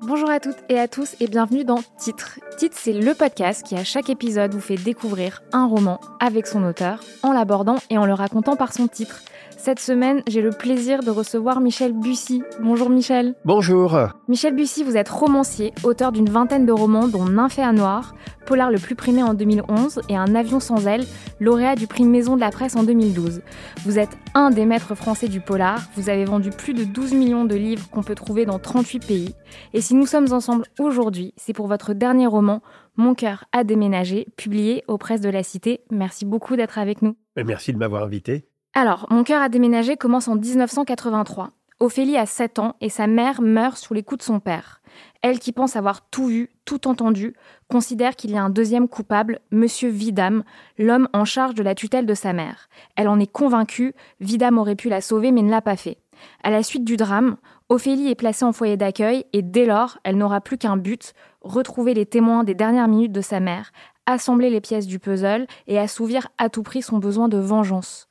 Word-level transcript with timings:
Bonjour 0.00 0.30
à 0.30 0.38
toutes 0.38 0.58
et 0.68 0.78
à 0.78 0.86
tous 0.86 1.16
et 1.18 1.26
bienvenue 1.26 1.64
dans 1.64 1.80
Titre. 1.98 2.38
Titre, 2.56 2.76
c'est 2.78 2.92
le 2.92 3.14
podcast 3.14 3.66
qui 3.66 3.74
à 3.74 3.82
chaque 3.82 4.08
épisode 4.10 4.54
vous 4.54 4.60
fait 4.60 4.76
découvrir 4.76 5.42
un 5.52 5.66
roman 5.66 6.00
avec 6.20 6.46
son 6.46 6.62
auteur 6.62 7.00
en 7.24 7.32
l'abordant 7.32 7.78
et 7.90 7.98
en 7.98 8.06
le 8.06 8.14
racontant 8.14 8.54
par 8.54 8.72
son 8.72 8.86
titre. 8.86 9.22
Cette 9.68 9.80
semaine, 9.80 10.22
j'ai 10.26 10.40
le 10.40 10.48
plaisir 10.48 11.02
de 11.02 11.10
recevoir 11.10 11.60
Michel 11.60 11.92
Bussy. 11.92 12.42
Bonjour 12.62 12.88
Michel. 12.88 13.34
Bonjour. 13.44 13.98
Michel 14.26 14.56
Bussy, 14.56 14.82
vous 14.82 14.96
êtes 14.96 15.10
romancier, 15.10 15.74
auteur 15.84 16.10
d'une 16.10 16.30
vingtaine 16.30 16.64
de 16.64 16.72
romans 16.72 17.06
dont 17.06 17.26
Nymphéa 17.26 17.68
à 17.68 17.72
noir, 17.72 18.14
Polar 18.46 18.70
le 18.70 18.78
plus 18.78 18.94
primé 18.94 19.22
en 19.22 19.34
2011 19.34 20.00
et 20.08 20.16
Un 20.16 20.34
avion 20.34 20.58
sans 20.58 20.86
aile, 20.86 21.04
lauréat 21.38 21.74
du 21.74 21.86
prix 21.86 22.04
Maison 22.04 22.34
de 22.34 22.40
la 22.40 22.50
Presse 22.50 22.76
en 22.76 22.82
2012. 22.82 23.42
Vous 23.84 23.98
êtes 23.98 24.16
un 24.32 24.48
des 24.48 24.64
maîtres 24.64 24.94
français 24.94 25.28
du 25.28 25.42
polar, 25.42 25.82
vous 25.96 26.08
avez 26.08 26.24
vendu 26.24 26.48
plus 26.48 26.72
de 26.72 26.84
12 26.84 27.12
millions 27.12 27.44
de 27.44 27.54
livres 27.54 27.90
qu'on 27.90 28.02
peut 28.02 28.14
trouver 28.14 28.46
dans 28.46 28.58
38 28.58 29.06
pays. 29.06 29.34
Et 29.74 29.82
si 29.82 29.94
nous 29.94 30.06
sommes 30.06 30.32
ensemble 30.32 30.64
aujourd'hui, 30.78 31.34
c'est 31.36 31.52
pour 31.52 31.66
votre 31.66 31.92
dernier 31.92 32.26
roman, 32.26 32.62
Mon 32.96 33.12
cœur 33.12 33.44
a 33.52 33.64
déménagé, 33.64 34.28
publié 34.38 34.82
aux 34.88 34.96
presses 34.96 35.20
de 35.20 35.28
la 35.28 35.42
Cité. 35.42 35.82
Merci 35.90 36.24
beaucoup 36.24 36.56
d'être 36.56 36.78
avec 36.78 37.02
nous. 37.02 37.16
Merci 37.36 37.74
de 37.74 37.78
m'avoir 37.78 38.02
invité. 38.02 38.47
Alors, 38.74 39.06
Mon 39.10 39.24
cœur 39.24 39.42
a 39.42 39.48
déménagé 39.48 39.96
commence 39.96 40.28
en 40.28 40.36
1983. 40.36 41.50
Ophélie 41.80 42.16
a 42.16 42.26
7 42.26 42.58
ans 42.58 42.74
et 42.80 42.88
sa 42.88 43.06
mère 43.06 43.40
meurt 43.40 43.76
sous 43.76 43.94
les 43.94 44.02
coups 44.02 44.18
de 44.18 44.24
son 44.24 44.40
père. 44.40 44.80
Elle 45.22 45.38
qui 45.38 45.52
pense 45.52 45.76
avoir 45.76 46.08
tout 46.08 46.26
vu, 46.26 46.50
tout 46.64 46.88
entendu, 46.88 47.34
considère 47.68 48.16
qu'il 48.16 48.32
y 48.32 48.36
a 48.36 48.42
un 48.42 48.50
deuxième 48.50 48.88
coupable, 48.88 49.40
Monsieur 49.52 49.88
Vidam, 49.88 50.42
l'homme 50.76 51.08
en 51.12 51.24
charge 51.24 51.54
de 51.54 51.62
la 51.62 51.74
tutelle 51.74 52.06
de 52.06 52.14
sa 52.14 52.32
mère. 52.32 52.68
Elle 52.96 53.08
en 53.08 53.20
est 53.20 53.30
convaincue, 53.30 53.94
Vidam 54.20 54.58
aurait 54.58 54.74
pu 54.74 54.88
la 54.88 55.00
sauver 55.00 55.30
mais 55.30 55.42
ne 55.42 55.50
l'a 55.50 55.62
pas 55.62 55.76
fait. 55.76 55.98
À 56.42 56.50
la 56.50 56.64
suite 56.64 56.84
du 56.84 56.96
drame, 56.96 57.36
Ophélie 57.68 58.10
est 58.10 58.16
placée 58.16 58.44
en 58.44 58.52
foyer 58.52 58.76
d'accueil 58.76 59.24
et 59.32 59.42
dès 59.42 59.66
lors, 59.66 59.98
elle 60.02 60.16
n'aura 60.16 60.40
plus 60.40 60.58
qu'un 60.58 60.76
but, 60.76 61.14
retrouver 61.42 61.94
les 61.94 62.06
témoins 62.06 62.42
des 62.42 62.54
dernières 62.54 62.88
minutes 62.88 63.12
de 63.12 63.20
sa 63.20 63.38
mère, 63.38 63.70
assembler 64.06 64.50
les 64.50 64.60
pièces 64.60 64.86
du 64.86 64.98
puzzle 64.98 65.46
et 65.66 65.78
assouvir 65.78 66.28
à 66.38 66.48
tout 66.48 66.62
prix 66.62 66.82
son 66.82 66.98
besoin 66.98 67.28
de 67.28 67.38
vengeance. 67.38 68.07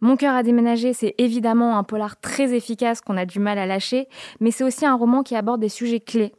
Mon 0.00 0.16
cœur 0.16 0.34
a 0.34 0.42
déménagé, 0.42 0.92
c'est 0.92 1.14
évidemment 1.18 1.76
un 1.76 1.84
polar 1.84 2.18
très 2.20 2.54
efficace 2.54 3.00
qu'on 3.00 3.16
a 3.16 3.26
du 3.26 3.38
mal 3.38 3.58
à 3.58 3.66
lâcher, 3.66 4.08
mais 4.40 4.50
c'est 4.50 4.64
aussi 4.64 4.86
un 4.86 4.94
roman 4.94 5.22
qui 5.22 5.36
aborde 5.36 5.60
des 5.60 5.68
sujets 5.68 6.00
clés. 6.00 6.32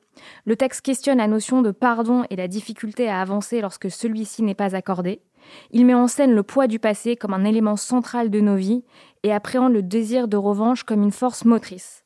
Le 0.45 0.55
texte 0.55 0.81
questionne 0.81 1.19
la 1.19 1.27
notion 1.27 1.61
de 1.61 1.71
pardon 1.71 2.23
et 2.29 2.35
la 2.35 2.47
difficulté 2.47 3.07
à 3.07 3.21
avancer 3.21 3.61
lorsque 3.61 3.91
celui-ci 3.91 4.43
n'est 4.43 4.55
pas 4.55 4.75
accordé. 4.75 5.21
Il 5.71 5.85
met 5.85 5.93
en 5.93 6.07
scène 6.07 6.33
le 6.33 6.43
poids 6.43 6.67
du 6.67 6.79
passé 6.79 7.15
comme 7.15 7.33
un 7.33 7.45
élément 7.45 7.75
central 7.75 8.29
de 8.29 8.41
nos 8.41 8.55
vies 8.55 8.83
et 9.23 9.33
appréhende 9.33 9.73
le 9.73 9.83
désir 9.83 10.27
de 10.27 10.37
revanche 10.37 10.83
comme 10.83 11.03
une 11.03 11.11
force 11.11 11.45
motrice. 11.45 12.03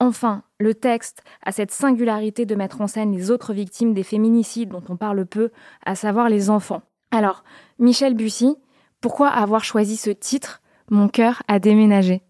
Enfin, 0.00 0.42
le 0.60 0.74
texte 0.74 1.22
a 1.44 1.52
cette 1.52 1.72
singularité 1.72 2.46
de 2.46 2.54
mettre 2.54 2.80
en 2.80 2.86
scène 2.86 3.12
les 3.12 3.30
autres 3.30 3.52
victimes 3.52 3.94
des 3.94 4.04
féminicides 4.04 4.68
dont 4.68 4.84
on 4.88 4.96
parle 4.96 5.26
peu, 5.26 5.50
à 5.84 5.94
savoir 5.94 6.28
les 6.28 6.50
enfants. 6.50 6.82
Alors, 7.10 7.42
Michel 7.78 8.14
Bussy, 8.14 8.56
pourquoi 9.00 9.28
avoir 9.28 9.64
choisi 9.64 9.96
ce 9.96 10.10
titre? 10.10 10.62
Mon 10.90 11.08
cœur 11.08 11.42
a 11.48 11.58
déménagé. 11.58 12.22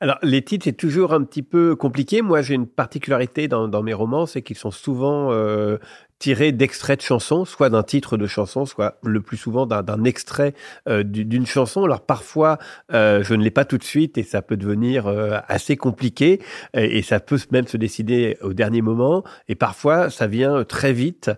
Alors, 0.00 0.18
les 0.22 0.42
titres, 0.42 0.64
c'est 0.64 0.76
toujours 0.76 1.14
un 1.14 1.24
petit 1.24 1.42
peu 1.42 1.74
compliqué. 1.74 2.20
Moi, 2.20 2.42
j'ai 2.42 2.54
une 2.54 2.66
particularité 2.66 3.48
dans, 3.48 3.82
mes 3.82 3.94
romans, 3.94 4.26
c'est 4.26 4.42
qu'ils 4.42 4.58
sont 4.58 4.70
souvent 4.70 5.32
euh, 5.32 5.78
tiré 6.18 6.52
d'extraits 6.52 7.00
de 7.00 7.04
chansons, 7.04 7.44
soit 7.44 7.68
d'un 7.68 7.82
titre 7.82 8.16
de 8.16 8.26
chanson, 8.26 8.64
soit 8.64 8.98
le 9.02 9.20
plus 9.20 9.36
souvent 9.36 9.66
d'un 9.66 10.04
extrait 10.04 10.54
euh, 10.88 11.02
d'une 11.02 11.46
chanson. 11.46 11.84
Alors 11.84 12.00
parfois, 12.00 12.58
euh, 12.92 13.22
je 13.22 13.34
ne 13.34 13.42
l'ai 13.42 13.50
pas 13.50 13.64
tout 13.64 13.76
de 13.76 13.84
suite 13.84 14.16
et 14.16 14.22
ça 14.22 14.40
peut 14.40 14.56
devenir 14.56 15.06
euh, 15.06 15.38
assez 15.48 15.76
compliqué 15.76 16.40
et, 16.74 17.02
ça 17.02 17.20
peut 17.20 17.38
même 17.52 17.66
se 17.66 17.76
décider 17.76 18.38
au 18.40 18.54
dernier 18.54 18.80
moment. 18.80 19.22
Et 19.48 19.54
parfois, 19.54 20.10
ça 20.10 20.26
vient 20.26 20.64
très 20.64 20.92
vite, 20.92 21.30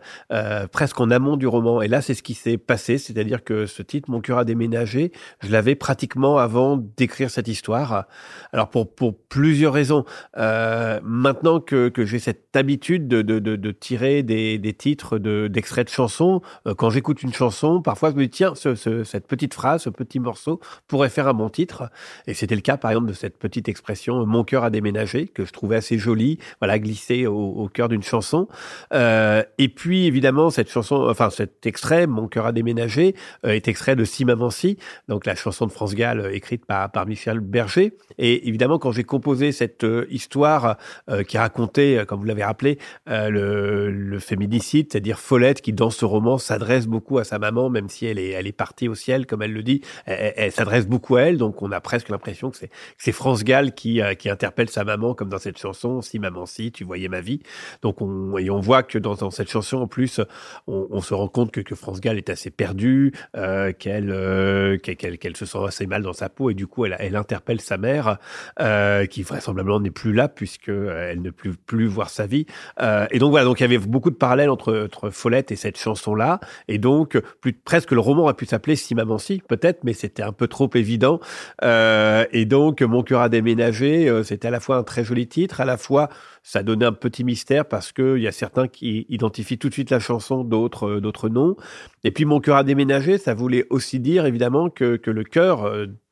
presque 0.73 0.99
en 1.01 1.11
amont 1.11 1.37
du 1.37 1.47
roman. 1.47 1.83
Et 1.83 1.89
là, 1.89 2.01
c'est 2.01 2.15
ce 2.15 2.23
qui 2.23 2.35
s'est 2.35 2.57
passé, 2.57 2.97
c'est-à-dire 2.97 3.45
que 3.45 3.67
ce 3.67 3.83
titre, 3.83 4.11
Mon 4.11 4.21
cœur 4.21 4.39
a 4.39 4.45
déménagé, 4.45 5.13
je 5.43 5.51
l'avais 5.51 5.75
pratiquement 5.75 6.39
avant 6.39 6.79
d'écrire 6.97 7.31
cette 7.31 7.49
histoire. 7.49 8.07
Alors 8.53 8.71
pour, 8.71 8.89
plusieurs 9.29 9.75
raisons. 9.75 10.05
maintenant 10.37 11.61
que, 11.61 11.93
j'ai 11.99 12.19
cette 12.19 12.57
habitude 12.57 13.09
de, 13.09 13.71
tirer 13.73 14.23
des 14.23 14.68
titres 14.75 15.19
d'extraits 15.19 15.87
de, 15.87 15.93
chansons. 15.93 16.43
Euh, 16.67 16.75
quand 16.75 16.91
j'écoute 16.91 17.23
une 17.23 17.33
chanson, 17.33 17.83
parfois 17.83 18.11
je 18.11 18.17
me 18.17 18.23
dis 18.23 18.31
tiens, 18.31 18.55
cette 18.55 19.27
petite 19.27 19.55
phrase, 19.55 19.83
ce 19.83 19.91
petit 19.91 20.21
morceau 20.21 20.61
pourrait 20.87 21.09
faire 21.09 21.29
un 21.29 21.35
bon 21.35 21.49
titre. 21.49 21.91
Et 22.27 22.35
c'était 22.35 22.55
le 22.55 22.61
cas 22.61 22.77
par 22.77 22.91
exemple 22.91 23.09
de 23.09 23.13
cette 23.13 23.39
petite 23.39 23.69
expression 23.69 24.27
"mon 24.27 24.45
cœur 24.45 24.65
a 24.65 24.71
déménagé" 24.71 25.27
que 25.27 25.45
je 25.45 25.53
trouvais 25.53 25.77
assez 25.77 25.99
jolie, 25.99 26.39
voilà 26.61 26.79
glissée 26.79 27.27
au, 27.27 27.69
cœur 27.73 27.89
d'une 27.89 28.03
chanson. 28.03 28.49
Euh, 28.93 29.43
et 29.59 29.69
puis 29.69 30.07
évidemment 30.07 30.51
cette 30.51 30.71
chanson, 30.71 31.07
enfin 31.09 31.31
cet 31.31 31.67
extrait 31.67 32.07
"mon 32.07 32.29
cœur 32.29 32.47
a 32.47 32.53
déménagé" 32.53 33.15
euh, 33.45 33.51
est 33.51 33.69
extrait 33.69 33.97
de 33.97 34.05
Si 34.05 34.25
maman 34.25 34.51
si, 34.51 34.79
donc 35.09 35.27
la 35.27 35.35
chanson 35.35 35.67
de 35.67 35.73
France 35.73 35.95
Gall 35.95 36.31
écrite 36.33 36.65
par, 36.65 36.91
par 36.91 37.07
Michel 37.07 37.41
Berger. 37.41 37.97
Et 38.19 38.49
évidemment 38.49 38.79
quand 38.79 38.93
j'ai 38.93 39.05
composé 39.05 39.53
cette 39.53 39.87
histoire 40.11 40.77
qui 41.27 41.39
racontait, 41.39 42.05
comme 42.07 42.21
vous 42.21 42.27
l'avez 42.27 42.45
rappelé, 42.45 42.79
le, 43.07 43.91
le 43.91 44.19
féminisme 44.19 44.58
c'est-à-dire 44.61 45.19
Follette 45.19 45.61
qui 45.61 45.73
dans 45.73 45.91
ce 45.91 46.05
roman 46.05 46.39
s'adresse 46.39 46.87
beaucoup 46.87 47.19
à 47.19 47.25
sa 47.25 47.39
maman, 47.39 47.71
même 47.71 47.89
si 47.89 48.07
elle 48.07 48.19
est, 48.19 48.31
elle 48.31 48.47
est 48.47 48.53
partie 48.53 48.89
au 48.89 48.95
ciel, 48.95 49.27
comme 49.27 49.43
elle 49.43 49.53
le 49.53 49.63
dit. 49.63 49.83
Elle, 50.07 50.53
s'adresse 50.53 50.87
beaucoup 50.87 51.17
à 51.17 51.23
elle, 51.23 51.39
donc 51.39 51.63
on 51.63 51.73
a 51.73 51.81
presque 51.81 52.09
l'impression 52.09 52.51
que 52.51 52.57
c'est, 52.97 53.13
France 53.13 53.45
Gall 53.45 53.73
qui, 53.73 54.01
euh, 54.01 54.15
qui 54.15 54.29
interpelle 54.31 54.69
sa 54.69 54.85
maman, 54.85 55.15
comme 55.15 55.29
dans 55.29 55.39
cette 55.39 55.59
chanson, 55.59 56.03
si 56.03 56.19
maman 56.19 56.47
si, 56.47 56.73
tu 56.73 56.85
voyais 56.85 57.09
ma 57.09 57.21
vie. 57.21 57.41
Donc 57.83 58.01
on, 58.01 58.61
voit 58.61 58.83
que 58.83 58.99
dans, 58.99 59.15
dans 59.15 59.31
cette 59.31 59.51
chanson, 59.51 59.79
en 59.79 59.87
plus, 59.87 60.21
on, 60.67 61.01
se 61.01 61.15
rend 61.15 61.29
compte 61.29 61.53
que, 61.53 61.61
que 61.61 61.75
France 61.75 62.01
Gall 62.01 62.19
est 62.19 62.29
assez 62.29 62.51
perdue, 62.51 63.13
euh, 63.37 63.73
qu'elle, 63.73 64.11
euh, 64.11 64.79
qu'elle, 64.79 65.19
qu'elle 65.19 65.37
se 65.37 65.47
sent 65.47 65.59
assez 65.67 65.87
mal 65.87 66.03
dans 66.03 66.13
sa 66.13 66.29
peau, 66.29 66.51
et 66.51 66.55
du 66.55 66.67
coup 66.67 66.85
elle, 66.85 66.97
elle 66.99 67.17
interpelle 67.17 67.61
sa 67.61 67.79
mère, 67.79 68.19
qui 69.11 69.23
vraisemblablement 69.23 69.81
n'est 69.81 69.91
plus 69.91 70.13
là 70.13 70.29
puisque 70.29 70.69
elle 70.69 71.23
ne 71.23 71.31
peut 71.31 71.55
plus 71.67 71.87
voir 71.87 72.11
sa 72.11 72.27
vie. 72.27 72.47
et 73.11 73.19
donc 73.19 73.31
voilà, 73.31 73.45
donc 73.45 73.61
il 73.61 73.63
y 73.63 73.67
avait 73.67 73.79
beaucoup 73.79 74.11
de 74.11 74.17
parallèles 74.17 74.48
entre, 74.49 74.89
Follette 75.11 75.53
et 75.53 75.57
cette 75.57 75.79
chanson-là. 75.79 76.41
Et 76.69 76.79
donc, 76.79 77.21
plus, 77.41 77.53
presque 77.53 77.93
le 77.93 78.01
roman 78.01 78.29
a 78.29 78.35
pu 78.35 78.47
s'appeler 78.47 78.77
Si 78.77 78.95
Maman 78.95 79.19
peut-être, 79.49 79.85
mais 79.85 79.93
c'était 79.93 80.23
un 80.23 80.33
peu 80.33 80.49
trop 80.49 80.71
évident. 80.75 81.21
Euh, 81.63 82.25
et 82.33 82.45
donc, 82.45 82.83
Mon 82.83 83.03
cœur 83.03 83.21
a 83.21 83.29
déménagé, 83.29 84.09
euh, 84.09 84.23
c'était 84.23 84.49
à 84.49 84.51
la 84.51 84.61
fois 84.61 84.77
un 84.77 84.83
très 84.83 85.05
joli 85.05 85.27
titre, 85.27 85.61
à 85.61 85.65
la 85.65 85.77
fois 85.77 86.09
ça 86.43 86.63
donnait 86.63 86.87
un 86.87 86.93
petit 86.93 87.25
mystère 87.25 87.67
parce 87.67 87.93
qu'il 87.93 88.19
y 88.19 88.29
a 88.29 88.33
certains 88.33 88.69
qui 88.69 89.07
identifient 89.09 89.59
tout 89.59 89.69
de 89.69 89.75
suite 89.75 89.91
la 89.91 89.99
chanson, 89.99 90.45
d'autres 90.45 90.89
euh, 90.89 91.01
d'autres 91.01 91.29
non. 91.29 91.57
Et 92.05 92.11
puis 92.11 92.25
Mon 92.25 92.41
cœur 92.41 92.57
a 92.57 92.65
déménagé, 92.65 93.19
ça 93.19 93.35
voulait 93.35 93.67
aussi 93.71 94.01
dire 94.01 94.25
évidemment 94.25 94.71
que, 94.71 94.99
le 95.05 95.25
cœur 95.25 95.71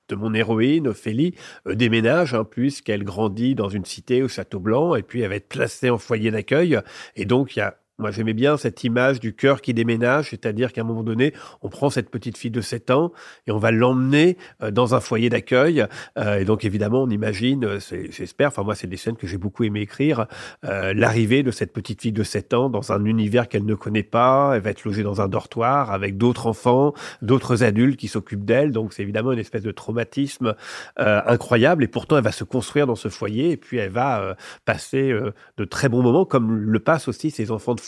de 0.09 0.15
mon 0.15 0.35
héroïne, 0.35 0.89
Ophélie, 0.89 1.35
déménage, 1.67 2.35
hein, 2.35 2.45
puisqu'elle 2.45 3.05
grandit 3.05 3.55
dans 3.55 3.69
une 3.69 3.85
cité 3.85 4.23
au 4.23 4.29
Château 4.29 4.59
Blanc, 4.59 4.95
et 4.95 5.03
puis 5.03 5.21
elle 5.21 5.29
va 5.29 5.37
être 5.37 5.49
placée 5.49 5.91
en 5.91 5.99
foyer 5.99 6.31
d'accueil. 6.31 6.79
Et 7.15 7.25
donc, 7.25 7.57
il 7.57 7.61
y 7.61 7.63
a 7.63 7.77
moi, 7.99 8.11
j'aimais 8.11 8.35
bien 8.35 8.59
cette 8.59 8.85
image 8.85 9.21
du 9.21 9.35
cœur 9.35 9.63
qui 9.63 9.73
déménage, 9.73 10.29
c'est-à-dire 10.29 10.75
qu'à 10.75 10.83
un 10.83 10.85
moment 10.85 11.03
donné, 11.03 11.33
on 11.63 11.71
prend 11.71 11.89
cette 11.89 12.11
petite 12.11 12.37
fille 12.37 12.51
de 12.51 12.61
7 12.61 12.91
ans 12.91 13.11
et 13.47 13.53
on 13.53 13.59
va 13.59 13.71
l'emmener 13.71 14.37
euh, 14.63 14.71
dans 14.71 14.95
un 14.95 15.01
foyer 15.01 15.31
d'accueil. 15.31 15.87
Euh, 16.19 16.41
et 16.41 16.45
donc, 16.45 16.67
évidemment, 16.67 17.05
on 17.05 17.09
imagine, 17.09 17.65
euh, 17.65 17.79
j'espère, 18.11 18.49
enfin 18.49 18.65
moi, 18.65 18.75
c'est 18.75 18.87
des 18.87 18.99
scènes 18.99 19.17
que 19.17 19.27
j'ai 19.27 19.39
beaucoup 19.39 19.65
aimé 19.65 19.81
écrire, 19.81 20.27
l'arrivée 20.63 21.43
de 21.43 21.51
cette 21.51 21.73
petite 21.73 22.03
fille 22.03 22.13
de 22.13 22.23
7 22.23 22.53
ans 22.55 22.69
dans 22.69 22.93
un 22.93 23.05
univers 23.05 23.49
qu'elle 23.49 23.65
ne 23.65 23.75
connaît 23.75 24.03
pas. 24.03 24.53
Elle 24.55 24.63
va 24.63 24.71
être 24.71 24.85
logée 24.85 25.03
dans 25.03 25.21
un 25.23 25.29
dortoir 25.29 25.91
avec 25.91 26.19
d'autres 26.19 26.47
enfants, 26.47 26.93
d'autres 27.23 27.63
adultes 27.63 27.99
qui 27.99 28.09
s'occupent 28.09 28.45
d'elle. 28.45 28.73
Donc, 28.73 28.93
c'est 28.93 29.03
évidemment 29.03 29.33
une 29.33 29.39
espèce 29.39 29.63
de 29.63 29.71
traumatisme 29.71 30.55
incroyable. 30.97 31.85
Et 31.85 31.89
pourtant, 31.89 32.19
elle 32.19 32.25
va 32.25 32.33
se 32.33 32.45
construire 32.45 32.87
dans 32.87 32.95
ce 32.95 33.09
foyer 33.09 33.53
et 33.53 33.57
puis 33.57 33.79
elle 33.79 33.93
va 33.93 34.37
passer 34.65 35.13
de 35.57 35.65
très 35.65 35.89
bons 35.89 36.03
moments, 36.03 36.25
comme 36.25 36.57
le 36.57 36.79
passent 36.81 37.09
aussi 37.09 37.31
ses 37.31 37.51
enfants 37.51 37.75
de 37.75 37.81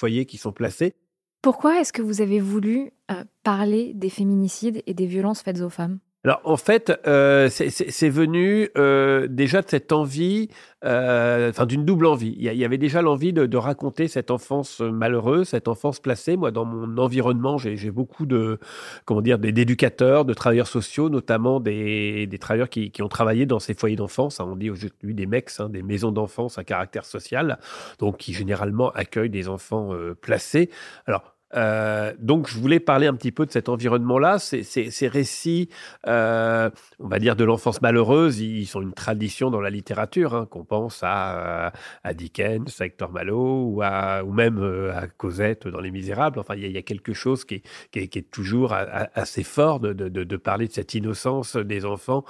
Pourquoi 1.42 1.80
est-ce 1.80 1.92
que 1.92 2.02
vous 2.02 2.20
avez 2.20 2.40
voulu 2.40 2.92
euh, 3.10 3.24
parler 3.42 3.92
des 3.94 4.10
féminicides 4.10 4.82
et 4.86 4.94
des 4.94 5.06
violences 5.06 5.42
faites 5.42 5.60
aux 5.60 5.70
femmes? 5.70 6.00
Alors 6.25 6.41
en 6.43 6.56
fait, 6.56 6.93
euh, 7.06 7.49
c'est 7.49 8.09
venu 8.09 8.69
euh, 8.76 9.29
déjà 9.31 9.62
de 9.62 9.69
cette 9.69 9.93
envie, 9.93 10.49
euh, 10.85 11.50
enfin 11.50 11.65
d'une 11.65 11.85
double 11.85 12.06
envie. 12.06 12.35
Il 12.37 12.43
y, 12.43 12.65
avait 12.65 12.76
déjà 12.76 13.03
l'envie 13.03 13.32
de, 13.32 13.56
raconter 13.56 14.09
cette 14.09 14.32
enfance 14.32 14.81
malheureuse, 14.81 15.49
cette 15.50 15.69
enfance 15.69 16.00
placée. 16.00 16.37
Moi, 16.37 16.50
dans 16.50 16.65
mon 16.65 16.99
environnement, 16.99 17.56
j'ai 17.56 17.91
beaucoup 17.93 18.26
de, 18.26 18.59
comment 19.05 19.23
dire, 19.23 19.38
d'éducateurs, 19.38 20.25
de 20.25 20.35
travailleurs 20.35 20.67
sociaux, 20.67 21.09
notamment 21.09 21.61
des, 21.61 22.29
travailleurs 22.41 22.69
qui, 22.69 22.93
ont 23.00 23.09
travaillé 23.09 23.47
dans 23.47 23.61
ces 23.61 23.75
foyers 23.75 23.97
d'enfance. 23.97 24.41
Hein. 24.41 24.49
on 24.49 24.56
dit 24.56 24.70
aujourd'hui 24.70 25.15
des 25.15 25.26
mecs, 25.26 25.50
hein, 25.61 25.69
des 25.69 25.82
maisons 25.82 26.11
d'enfance 26.11 26.59
à 26.59 26.65
caractère 26.65 27.05
social, 27.05 27.59
donc 28.00 28.17
qui 28.19 28.32
généralement 28.35 28.91
accueillent 28.91 29.31
des 29.31 29.49
enfants 29.49 29.93
placés. 30.20 30.69
Alors 31.06 31.38
euh, 31.54 32.12
donc, 32.18 32.48
je 32.48 32.58
voulais 32.58 32.80
parler 32.80 33.06
un 33.06 33.14
petit 33.14 33.32
peu 33.32 33.46
de 33.46 33.50
cet 33.50 33.68
environnement-là. 33.68 34.38
Ces, 34.38 35.08
récits, 35.08 35.68
euh, 36.06 36.70
on 36.98 37.08
va 37.08 37.18
dire, 37.18 37.36
de 37.36 37.44
l'enfance 37.44 37.80
malheureuse, 37.80 38.40
ils 38.40 38.66
sont 38.66 38.82
une 38.82 38.92
tradition 38.92 39.50
dans 39.50 39.60
la 39.60 39.70
littérature. 39.70 40.34
Hein, 40.34 40.46
qu'on 40.50 40.64
pense 40.64 41.00
à, 41.02 41.72
à, 42.04 42.14
Dickens, 42.14 42.80
à 42.80 42.86
Hector 42.86 43.10
Malot, 43.12 43.72
ou, 43.74 44.32
même 44.32 44.58
euh, 44.58 44.92
à 44.94 45.06
Cosette 45.06 45.68
dans 45.68 45.80
Les 45.80 45.90
Misérables. 45.90 46.38
Enfin, 46.38 46.54
il 46.56 46.70
y, 46.70 46.78
a 46.78 46.82
quelque 46.82 47.12
chose 47.12 47.44
qui 47.44 47.62
est, 47.94 48.30
toujours 48.30 48.74
assez 49.14 49.42
fort 49.42 49.80
de, 49.80 50.36
parler 50.36 50.68
de 50.68 50.72
cette 50.72 50.94
innocence 50.94 51.56
des 51.56 51.84
enfants 51.84 52.24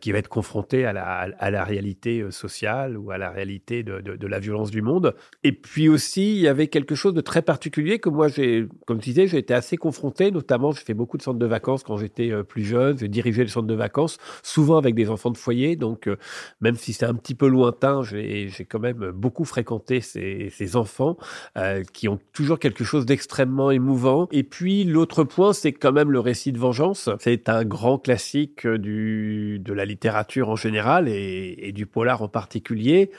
qui 0.00 0.12
va 0.12 0.18
être 0.18 0.28
confrontée 0.28 0.84
à 0.86 0.92
la, 0.92 1.64
réalité 1.64 2.24
sociale 2.30 2.96
ou 2.96 3.10
à 3.10 3.18
la 3.18 3.30
réalité 3.30 3.82
de 3.82 4.26
la 4.26 4.38
violence 4.38 4.70
du 4.70 4.82
monde. 4.82 5.14
Et 5.44 5.52
puis 5.52 5.88
aussi, 5.88 6.36
il 6.36 6.40
y 6.40 6.48
avait 6.48 6.68
quelque 6.68 6.94
chose 6.94 7.14
de 7.14 7.20
très 7.20 7.42
particulier 7.42 7.98
que 7.98 8.08
moi 8.08 8.28
j'ai 8.28 8.61
comme 8.86 8.98
tu 9.00 9.10
disais, 9.10 9.26
j'ai 9.26 9.38
été 9.38 9.54
assez 9.54 9.76
confronté, 9.76 10.30
notamment, 10.30 10.72
j'ai 10.72 10.82
fait 10.82 10.94
beaucoup 10.94 11.16
de 11.16 11.22
centres 11.22 11.38
de 11.38 11.46
vacances 11.46 11.82
quand 11.82 11.96
j'étais 11.96 12.30
euh, 12.30 12.42
plus 12.42 12.64
jeune, 12.64 12.98
j'ai 12.98 13.08
dirigé 13.08 13.42
les 13.42 13.50
centres 13.50 13.66
de 13.66 13.74
vacances, 13.74 14.18
souvent 14.42 14.78
avec 14.78 14.94
des 14.94 15.10
enfants 15.10 15.30
de 15.30 15.36
foyer, 15.36 15.76
donc 15.76 16.08
euh, 16.08 16.16
même 16.60 16.76
si 16.76 16.92
c'est 16.92 17.06
un 17.06 17.14
petit 17.14 17.34
peu 17.34 17.46
lointain, 17.46 18.02
j'ai 18.02 18.48
quand 18.68 18.80
même 18.80 19.10
beaucoup 19.10 19.44
fréquenté 19.44 20.00
ces, 20.00 20.50
enfants 20.76 21.18
euh, 21.58 21.82
qui 21.92 22.08
ont 22.08 22.18
toujours 22.32 22.58
quelque 22.58 22.84
chose 22.84 23.04
d'extrêmement 23.04 23.70
émouvant. 23.70 24.28
Et 24.30 24.42
puis 24.42 24.84
l'autre 24.84 25.24
point, 25.24 25.52
c'est 25.52 25.72
quand 25.72 25.92
même 25.92 26.10
le 26.10 26.20
récit 26.20 26.52
de 26.52 26.58
vengeance. 26.58 27.10
C'est 27.18 27.48
un 27.48 27.64
grand 27.64 27.98
classique 27.98 28.66
de 28.66 29.72
la 29.72 29.84
littérature 29.84 30.48
en 30.48 30.56
général 30.56 31.08
et 31.08 31.72
du 31.74 31.84
polar 31.84 32.22
en 32.22 32.28
particulier 32.28 33.10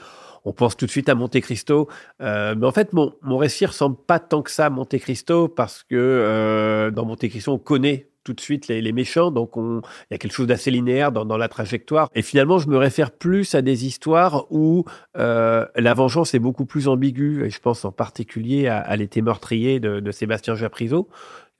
on 0.46 0.54
pense 0.54 0.76
tout 0.76 0.86
de 0.86 0.92
suite 0.92 1.10
à 1.10 1.16
Monte 1.16 1.40
Cristo. 1.40 1.88
Euh, 2.22 2.56
mais 2.58 2.66
en 2.66 2.72
fait, 2.72 2.94
mon, 2.94 3.14
mon 3.22 3.38
récit 3.38 3.66
ressemble 3.66 3.98
pas 4.08 4.20
tant 4.20 4.42
que 4.42 4.52
ça 4.52 4.68
à 4.68 4.70
Monte 4.70 4.98
Cristo 4.98 5.48
parce 5.48 5.84
que 5.84 5.96
euh, 5.96 6.92
dans 6.92 7.06
Monte 7.06 7.28
Cristo, 7.28 7.52
on 7.52 7.60
connaît 7.60 8.10
tout 8.24 8.34
de 8.34 8.40
suite 8.40 8.68
les, 8.68 8.92
méchants, 8.94 9.32
donc 9.32 9.52
il 9.58 9.82
y 10.12 10.14
a 10.14 10.18
quelque 10.18 10.32
chose 10.32 10.48
d'assez 10.48 10.72
linéaire 10.72 11.12
dans, 11.12 11.38
la 11.38 11.50
trajectoire. 11.50 12.10
Et 12.16 12.22
finalement, 12.22 12.58
je 12.58 12.70
me 12.70 12.78
réfère 12.78 13.12
plus 13.12 13.54
à 13.54 13.62
des 13.62 13.86
histoires 13.86 14.46
où 14.50 14.86
euh, 15.18 15.66
la 15.76 15.94
vengeance 15.94 16.34
est 16.34 16.40
beaucoup 16.40 16.66
plus 16.66 16.88
ambiguë. 16.88 17.46
Et 17.46 17.50
je 17.50 17.60
pense 17.60 17.84
en 17.86 17.92
particulier 17.92 18.68
à, 18.68 18.96
l'été 18.96 19.22
meurtrier 19.22 19.80
de, 19.80 20.00
de 20.00 20.12
Sébastien 20.12 20.56
Japrisot, 20.56 21.10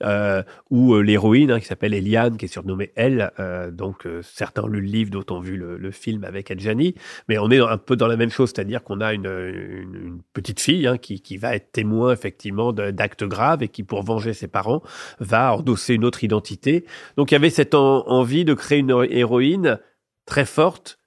euh, 0.02 0.42
ou 0.70 0.94
euh, 0.94 1.02
l'héroïne 1.02 1.52
hein, 1.52 1.60
qui 1.60 1.66
s'appelle 1.66 1.94
Eliane, 1.94 2.36
qui 2.36 2.46
est 2.46 2.48
surnommée 2.48 2.92
Elle. 2.96 3.30
Euh, 3.38 3.70
donc 3.70 4.08
certains 4.22 4.64
ont 4.64 4.66
lu 4.66 4.80
le 4.80 4.88
livre, 4.88 5.10
d'autres 5.10 5.34
ont 5.34 5.40
vu 5.40 5.56
le, 5.56 5.90
film 5.92 6.24
avec 6.24 6.50
Adjani. 6.50 6.94
Mais 7.28 7.38
on 7.38 7.50
est 7.50 7.60
un 7.60 7.78
peu 7.78 7.94
dans 7.94 8.08
la 8.08 8.16
même 8.16 8.30
chose, 8.30 8.50
c'est-à-dire 8.54 8.82
qu'on 8.82 9.00
a 9.00 9.12
une, 9.12 10.20
petite 10.32 10.60
fille 10.60 10.86
hein, 10.86 10.98
qui, 10.98 11.20
qui, 11.20 11.36
va 11.36 11.54
être 11.54 11.70
témoin 11.72 12.12
effectivement 12.12 12.72
d'actes 12.72 13.24
graves 13.24 13.62
et 13.62 13.68
qui, 13.68 13.84
pour 13.84 14.02
venger 14.02 14.32
ses 14.32 14.48
parents, 14.48 14.82
va 15.20 15.54
endosser 15.54 15.94
une 15.94 16.04
autre 16.04 16.24
identité. 16.24 16.84
Donc 17.16 17.30
il 17.30 17.34
y 17.34 17.36
avait 17.36 17.50
cette 17.50 17.74
envie 17.74 18.44
de 18.44 18.54
créer 18.54 18.78
une 18.80 19.06
héroïne 19.08 19.78
très 20.26 20.44
forte 20.44 20.98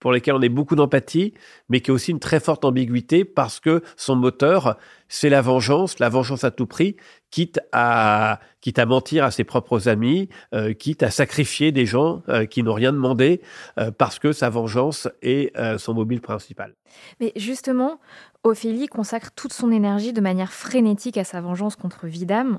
pour 0.00 0.12
lesquels 0.12 0.34
on 0.34 0.42
a 0.42 0.48
beaucoup 0.48 0.76
d'empathie, 0.76 1.34
mais 1.68 1.80
qui 1.80 1.90
a 1.90 1.94
aussi 1.94 2.12
une 2.12 2.20
très 2.20 2.40
forte 2.40 2.64
ambiguïté 2.64 3.24
parce 3.24 3.60
que 3.60 3.82
son 3.96 4.16
moteur, 4.16 4.76
c'est 5.08 5.30
la 5.30 5.40
vengeance, 5.40 5.98
la 5.98 6.08
vengeance 6.08 6.44
à 6.44 6.50
tout 6.50 6.66
prix, 6.66 6.96
quitte 7.30 7.60
à, 7.72 8.40
mentir 8.86 9.24
à 9.24 9.30
ses 9.30 9.44
propres 9.44 9.88
amis, 9.88 10.28
euh, 10.54 10.72
quitte 10.72 11.02
à 11.02 11.10
sacrifier 11.10 11.72
des 11.72 11.86
gens 11.86 12.22
euh, 12.28 12.46
qui 12.46 12.62
n'ont 12.62 12.74
rien 12.74 12.92
demandé 12.92 13.40
euh, 13.78 13.90
parce 13.90 14.18
que 14.18 14.32
sa 14.32 14.50
vengeance 14.50 15.08
est 15.22 15.52
son 15.78 15.94
mobile 15.94 16.20
principal. 16.20 16.74
Mais 17.20 17.32
justement, 17.36 18.00
Ophélie 18.44 18.86
consacre 18.86 19.30
toute 19.34 19.52
son 19.52 19.70
énergie 19.70 20.12
de 20.12 20.20
manière 20.20 20.52
frénétique 20.52 21.16
à 21.16 21.24
sa 21.24 21.40
vengeance 21.40 21.76
contre 21.76 22.06
Vidame. 22.06 22.58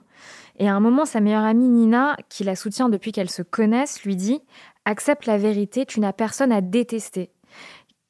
Et 0.57 0.67
à 0.67 0.75
un 0.75 0.79
moment, 0.79 1.05
sa 1.05 1.19
meilleure 1.19 1.43
amie 1.43 1.69
Nina, 1.69 2.17
qui 2.29 2.43
la 2.43 2.55
soutient 2.55 2.89
depuis 2.89 3.11
qu'elles 3.11 3.29
se 3.29 3.41
connaissent, 3.41 4.03
lui 4.03 4.15
dit 4.15 4.41
Accepte 4.85 5.25
la 5.25 5.37
vérité, 5.37 5.85
tu 5.85 5.99
n'as 5.99 6.13
personne 6.13 6.51
à 6.51 6.61
détester. 6.61 7.31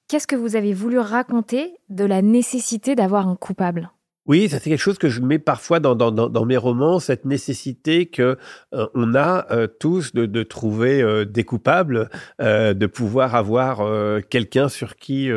Qu'est-ce 0.07 0.27
que 0.27 0.35
vous 0.35 0.55
avez 0.55 0.73
voulu 0.73 0.97
raconter 0.97 1.75
de 1.89 2.05
la 2.05 2.21
nécessité 2.21 2.95
d'avoir 2.95 3.27
un 3.27 3.35
coupable? 3.35 3.91
Oui, 4.29 4.47
ça 4.47 4.59
c'est 4.59 4.69
quelque 4.69 4.79
chose 4.79 4.99
que 4.99 5.09
je 5.09 5.21
mets 5.21 5.39
parfois 5.39 5.79
dans, 5.79 6.45
mes 6.45 6.55
romans, 6.55 6.99
cette 6.99 7.25
nécessité 7.25 8.05
que 8.05 8.37
euh, 8.75 8.87
on 8.93 9.15
a 9.15 9.47
euh, 9.51 9.65
tous 9.65 10.13
de, 10.13 10.43
trouver 10.43 11.01
euh, 11.01 11.25
des 11.25 11.43
coupables, 11.43 12.11
de 12.39 12.85
pouvoir 12.85 13.33
avoir 13.33 13.81
quelqu'un 14.29 14.69
sur 14.69 14.97
qui 14.97 15.31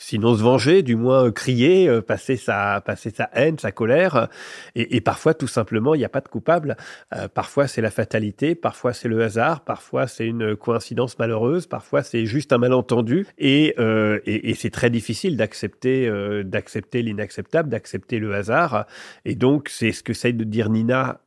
sinon 0.00 0.34
se 0.34 0.42
venger, 0.42 0.82
du 0.82 0.96
moins 0.96 1.26
euh, 1.26 1.30
crier, 1.30 1.88
euh, 1.88 2.00
passer 2.00 2.36
sa, 2.36 2.80
passer 2.80 3.10
sa 3.10 3.28
haine, 3.34 3.58
sa 3.58 3.70
colère. 3.70 4.28
Et, 4.74 5.00
parfois, 5.00 5.34
tout 5.34 5.46
simplement, 5.46 5.94
il 5.94 5.98
n'y 5.98 6.04
a 6.04 6.08
pas 6.08 6.20
de 6.20 6.28
coupable. 6.28 6.76
Euh, 7.14 7.28
parfois, 7.28 7.68
c'est 7.68 7.82
la 7.82 7.90
fatalité, 7.90 8.54
parfois, 8.54 8.92
c'est 8.92 9.08
le 9.08 9.22
hasard, 9.22 9.64
parfois, 9.64 10.06
c'est 10.06 10.26
une 10.26 10.56
coïncidence 10.56 11.18
malheureuse, 11.18 11.66
parfois, 11.66 12.02
c'est 12.02 12.24
juste 12.26 12.52
un 12.52 12.58
malentendu. 12.58 13.26
Et, 13.38 13.74
c'est 14.56 14.70
très 14.70 14.90
difficile 14.90 15.36
d'accepter, 15.36 16.10
d'accepter 16.44 17.02
l'inacceptable, 17.02 17.68
d'accepter 17.68 18.18
le 18.18 18.34
hasard. 18.34 18.86
Et 19.24 19.34
donc, 19.34 19.68
c'est 19.68 19.92
ce 19.92 20.02
que 20.02 20.12
essaye 20.20 20.34
de 20.34 20.44
dire 20.44 20.68
Nina 20.68 21.20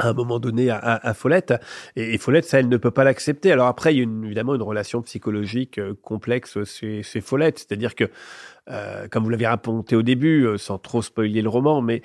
à 0.00 0.08
un 0.08 0.12
moment 0.12 0.38
donné 0.38 0.70
à, 0.70 1.14
Follette. 1.14 1.54
Et, 1.96 2.18
Follette, 2.18 2.44
ça, 2.44 2.58
elle 2.58 2.68
ne 2.68 2.76
peut 2.76 2.90
pas 2.90 3.04
l'accepter. 3.04 3.52
Alors 3.52 3.66
après, 3.66 3.94
il 3.94 3.98
y 3.98 4.00
a 4.00 4.26
évidemment 4.26 4.54
une 4.54 4.62
relation 4.62 5.02
psychologique 5.02 5.78
euh, 5.78 5.94
complexe 6.02 6.62
chez, 6.64 7.02
chez 7.02 7.20
Follette. 7.20 7.58
C'est-à-dire 7.58 7.94
que, 7.94 8.04
euh, 8.70 9.08
comme 9.08 9.24
vous 9.24 9.30
l'avez 9.30 9.46
raconté 9.46 9.96
au 9.96 10.02
début, 10.02 10.46
euh, 10.46 10.58
sans 10.58 10.78
trop 10.78 11.02
spoiler 11.02 11.42
le 11.42 11.48
roman, 11.48 11.82
mais 11.82 12.02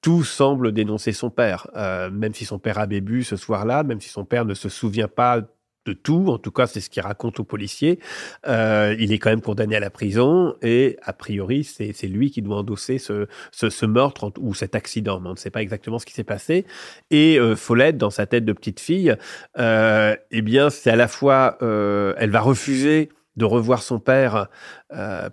tout 0.00 0.24
semble 0.24 0.72
dénoncer 0.72 1.12
son 1.12 1.30
père. 1.30 1.68
Même 1.74 2.34
si 2.34 2.44
son 2.44 2.58
père 2.58 2.78
a 2.78 2.86
bébu 2.86 3.22
ce 3.22 3.36
soir-là, 3.36 3.84
même 3.84 4.00
si 4.00 4.08
son 4.08 4.24
père 4.24 4.44
ne 4.44 4.54
se 4.54 4.68
souvient 4.68 5.08
pas 5.08 5.42
de 5.86 5.92
tout, 5.92 6.26
en 6.28 6.38
tout 6.38 6.50
cas 6.50 6.66
c'est 6.66 6.80
ce 6.80 6.90
qu'il 6.90 7.02
raconte 7.02 7.40
aux 7.40 7.44
policiers. 7.44 7.98
Euh, 8.46 8.94
il 8.98 9.12
est 9.12 9.18
quand 9.18 9.30
même 9.30 9.40
condamné 9.40 9.76
à 9.76 9.80
la 9.80 9.90
prison 9.90 10.54
et 10.62 10.98
a 11.02 11.12
priori 11.12 11.64
c'est 11.64 12.06
lui 12.06 12.30
qui 12.30 12.42
doit 12.42 12.58
endosser 12.58 12.98
ce, 12.98 13.26
ce, 13.50 13.86
meurtre 13.86 14.32
ou 14.38 14.54
cet 14.54 14.74
accident, 14.74 15.20
mais 15.20 15.28
on 15.28 15.32
ne 15.32 15.38
sait 15.38 15.50
pas 15.50 15.62
exactement 15.62 15.98
ce 15.98 16.06
qui 16.06 16.14
s'est 16.14 16.24
passé. 16.24 16.66
Et 17.10 17.38
euh, 17.38 17.56
Follette, 17.56 17.98
dans 17.98 18.10
sa 18.10 18.26
tête 18.26 18.44
de 18.44 18.52
petite 18.52 18.80
fille, 18.80 19.16
euh, 19.58 20.16
eh 20.30 20.42
bien 20.42 20.70
c'est 20.70 20.90
à 20.90 20.96
la 20.96 21.08
fois, 21.08 21.58
elle 21.60 22.30
va 22.30 22.40
refuser 22.40 23.10
de 23.36 23.44
revoir 23.44 23.82
son 23.82 23.98
père 23.98 24.48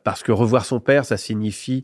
parce 0.03 0.23
que 0.23 0.31
revoir 0.31 0.65
son 0.65 0.79
père 0.79 1.05
ça 1.05 1.17
signifie 1.17 1.83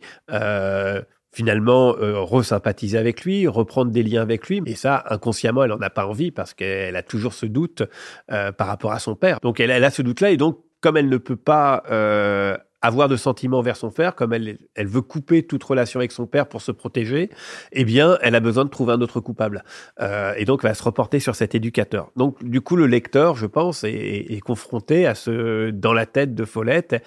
finalement 1.36 1.98
euh, 1.98 2.22
resympathiser 2.22 2.98
avec 2.98 3.26
lui, 3.26 3.46
reprendre 3.46 3.92
des 3.92 4.04
liens 4.04 4.22
avec 4.22 4.48
lui. 4.48 4.62
Et 4.66 4.76
ça, 4.76 5.04
inconsciemment, 5.10 5.66
elle 5.66 5.72
n'en 5.72 5.82
a 5.82 5.90
pas 5.90 6.08
envie 6.08 6.32
parce 6.32 6.54
qu'elle 6.54 6.96
a 6.96 7.04
toujours 7.04 7.34
ce 7.34 7.46
doute 7.46 7.84
euh, 8.32 8.54
par 8.54 8.68
rapport 8.68 8.94
à 8.94 9.00
son 9.00 9.16
père. 9.16 9.40
Donc 9.42 9.60
elle, 9.60 9.70
elle 9.70 9.84
a 9.84 9.92
ce 9.92 10.02
doute-là 10.02 10.32
et 10.32 10.38
donc 10.38 10.62
comme 10.80 10.96
elle 10.96 11.10
ne 11.10 11.18
peut 11.18 11.36
pas 11.36 11.84
euh, 11.92 12.56
avoir 12.82 13.10
de 13.10 13.18
sentiments 13.18 13.62
vers 13.62 13.76
son 13.76 13.90
père, 13.90 14.16
comme 14.16 14.32
elle, 14.32 14.60
elle 14.76 14.88
veut 14.88 15.02
couper 15.02 15.46
toute 15.46 15.64
relation 15.64 16.00
avec 16.00 16.14
son 16.14 16.26
père 16.26 16.48
pour 16.48 16.62
se 16.62 16.72
protéger, 16.72 17.32
eh 17.74 17.84
bien, 17.84 18.18
elle 18.22 18.36
a 18.36 18.40
besoin 18.40 18.64
de 18.64 18.70
trouver 18.70 18.94
un 18.94 19.02
autre 19.02 19.20
coupable. 19.20 19.64
Euh, 20.00 20.34
et 20.38 20.46
donc, 20.46 20.62
elle 20.64 20.70
va 20.70 20.74
se 20.74 20.84
reporter 20.84 21.20
sur 21.20 21.36
cet 21.36 21.56
éducateur. 21.56 22.12
Donc, 22.16 22.44
du 22.44 22.62
coup, 22.62 22.76
le 22.76 22.86
lecteur, 22.86 23.36
je 23.36 23.48
pense, 23.48 23.84
est, 23.84 23.92
est 23.94 24.40
confronté 24.42 25.06
à 25.06 25.16
ce, 25.16 25.72
dans 25.72 25.94
la 25.94 26.06
tête 26.06 26.36
de 26.36 26.46
Follette, 26.46 27.04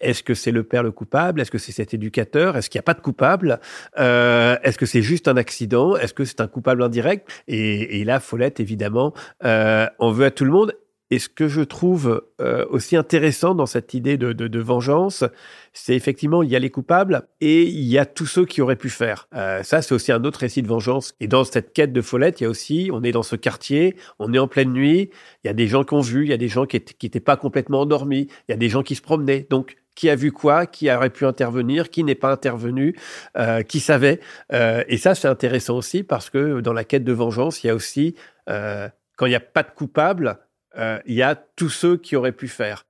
est-ce 0.00 0.22
que 0.22 0.34
c'est 0.34 0.50
le 0.50 0.62
père 0.62 0.82
le 0.82 0.90
coupable? 0.90 1.40
Est-ce 1.40 1.50
que 1.50 1.58
c'est 1.58 1.72
cet 1.72 1.94
éducateur? 1.94 2.56
Est-ce 2.56 2.70
qu'il 2.70 2.78
n'y 2.78 2.84
a 2.84 2.84
pas 2.84 2.94
de 2.94 3.00
coupable? 3.00 3.60
Euh, 3.98 4.56
Est-ce 4.62 4.78
que 4.78 4.86
c'est 4.86 5.02
juste 5.02 5.28
un 5.28 5.36
accident? 5.36 5.96
Est-ce 5.96 6.14
que 6.14 6.24
c'est 6.24 6.40
un 6.40 6.48
coupable 6.48 6.82
indirect? 6.82 7.28
Et, 7.48 8.00
et, 8.00 8.04
là, 8.04 8.20
Follette, 8.20 8.60
évidemment, 8.60 9.12
euh, 9.44 9.86
on 9.98 10.10
veut 10.10 10.26
à 10.26 10.30
tout 10.30 10.44
le 10.44 10.50
monde. 10.50 10.74
Et 11.12 11.18
ce 11.18 11.28
que 11.28 11.48
je 11.48 11.62
trouve 11.62 12.22
euh, 12.40 12.64
aussi 12.70 12.94
intéressant 12.94 13.56
dans 13.56 13.66
cette 13.66 13.94
idée 13.94 14.16
de, 14.16 14.32
de, 14.32 14.46
de 14.46 14.60
vengeance, 14.60 15.24
c'est 15.72 15.96
effectivement, 15.96 16.44
il 16.44 16.50
y 16.50 16.54
a 16.54 16.60
les 16.60 16.70
coupables 16.70 17.22
et 17.40 17.64
il 17.64 17.82
y 17.82 17.98
a 17.98 18.06
tous 18.06 18.26
ceux 18.26 18.46
qui 18.46 18.62
auraient 18.62 18.76
pu 18.76 18.90
faire. 18.90 19.26
Euh, 19.34 19.64
ça, 19.64 19.82
c'est 19.82 19.92
aussi 19.92 20.12
un 20.12 20.22
autre 20.22 20.38
récit 20.38 20.62
de 20.62 20.68
vengeance. 20.68 21.14
Et 21.18 21.26
dans 21.26 21.42
cette 21.42 21.72
quête 21.72 21.92
de 21.92 22.00
Follette, 22.00 22.40
il 22.40 22.44
y 22.44 22.46
a 22.46 22.48
aussi, 22.48 22.90
on 22.92 23.02
est 23.02 23.10
dans 23.10 23.24
ce 23.24 23.34
quartier, 23.34 23.96
on 24.20 24.32
est 24.32 24.38
en 24.38 24.46
pleine 24.46 24.72
nuit, 24.72 25.10
il 25.42 25.48
y 25.48 25.50
a 25.50 25.52
des 25.52 25.66
gens 25.66 25.82
qui 25.82 25.94
ont 25.94 26.00
vu, 26.00 26.22
il 26.22 26.30
y 26.30 26.32
a 26.32 26.36
des 26.36 26.46
gens 26.46 26.64
qui 26.64 26.80
n'étaient 27.02 27.18
pas 27.18 27.36
complètement 27.36 27.80
endormis, 27.80 28.28
il 28.48 28.52
y 28.52 28.54
a 28.54 28.56
des 28.56 28.68
gens 28.68 28.84
qui 28.84 28.94
se 28.94 29.02
promenaient. 29.02 29.48
Donc, 29.50 29.78
qui 29.94 30.08
a 30.10 30.16
vu 30.16 30.32
quoi, 30.32 30.66
qui 30.66 30.90
aurait 30.90 31.10
pu 31.10 31.26
intervenir, 31.26 31.90
qui 31.90 32.04
n'est 32.04 32.14
pas 32.14 32.30
intervenu, 32.30 32.96
euh, 33.36 33.62
qui 33.62 33.80
savait. 33.80 34.20
Euh, 34.52 34.82
et 34.88 34.96
ça, 34.96 35.14
c'est 35.14 35.28
intéressant 35.28 35.76
aussi 35.76 36.02
parce 36.02 36.30
que 36.30 36.60
dans 36.60 36.72
la 36.72 36.84
quête 36.84 37.04
de 37.04 37.12
vengeance, 37.12 37.62
il 37.62 37.68
y 37.68 37.70
a 37.70 37.74
aussi 37.74 38.14
quand 38.46 39.26
il 39.26 39.28
n'y 39.28 39.36
a 39.36 39.40
pas 39.40 39.62
de 39.62 39.70
coupable, 39.70 40.38
il 40.76 41.14
y 41.14 41.22
a 41.22 41.36
tous 41.36 41.68
ceux 41.68 41.96
qui 41.96 42.16
auraient 42.16 42.32
pu 42.32 42.48
faire. 42.48 42.84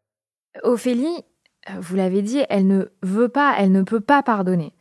Ophélie, 0.63 1.25
vous 1.79 1.97
l'avez 1.97 2.23
dit, 2.23 2.41
elle 2.49 2.67
ne 2.67 2.87
veut 3.03 3.29
pas, 3.29 3.55
elle 3.59 3.71
ne 3.71 3.83
peut 3.83 4.01
pas 4.01 4.23
pardonner. 4.23 4.73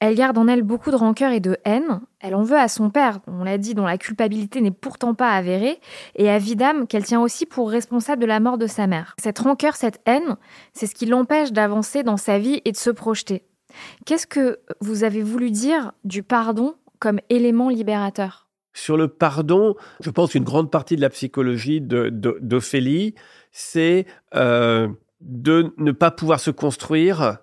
Elle 0.00 0.14
garde 0.14 0.36
en 0.36 0.48
elle 0.48 0.62
beaucoup 0.62 0.90
de 0.90 0.96
rancœur 0.96 1.32
et 1.32 1.40
de 1.40 1.56
haine. 1.64 2.00
Elle 2.20 2.34
en 2.34 2.42
veut 2.42 2.58
à 2.58 2.68
son 2.68 2.90
père, 2.90 3.20
on 3.26 3.44
l'a 3.44 3.56
dit, 3.56 3.74
dont 3.74 3.86
la 3.86 3.96
culpabilité 3.96 4.60
n'est 4.60 4.70
pourtant 4.70 5.14
pas 5.14 5.30
avérée, 5.30 5.80
et 6.14 6.28
à 6.28 6.38
Vidam, 6.38 6.86
qu'elle 6.86 7.04
tient 7.04 7.20
aussi 7.20 7.46
pour 7.46 7.70
responsable 7.70 8.20
de 8.20 8.26
la 8.26 8.40
mort 8.40 8.58
de 8.58 8.66
sa 8.66 8.86
mère. 8.86 9.14
Cette 9.18 9.38
rancœur, 9.38 9.76
cette 9.76 10.00
haine, 10.04 10.36
c'est 10.74 10.86
ce 10.86 10.94
qui 10.94 11.06
l'empêche 11.06 11.52
d'avancer 11.52 12.02
dans 12.02 12.18
sa 12.18 12.38
vie 12.38 12.60
et 12.64 12.72
de 12.72 12.76
se 12.76 12.90
projeter. 12.90 13.44
Qu'est-ce 14.04 14.26
que 14.26 14.60
vous 14.80 15.04
avez 15.04 15.22
voulu 15.22 15.50
dire 15.50 15.92
du 16.04 16.22
pardon 16.22 16.74
comme 16.98 17.20
élément 17.30 17.68
libérateur? 17.68 18.46
Sur 18.74 18.98
le 18.98 19.08
pardon, 19.08 19.74
je 20.00 20.10
pense 20.10 20.32
qu'une 20.32 20.44
grande 20.44 20.70
partie 20.70 20.96
de 20.96 21.00
la 21.00 21.08
psychologie 21.08 21.80
d'Ophélie, 21.80 23.14
c'est 23.50 24.04
euh, 24.34 24.88
de 25.20 25.72
ne 25.78 25.92
pas 25.92 26.10
pouvoir 26.10 26.40
se 26.40 26.50
construire 26.50 27.38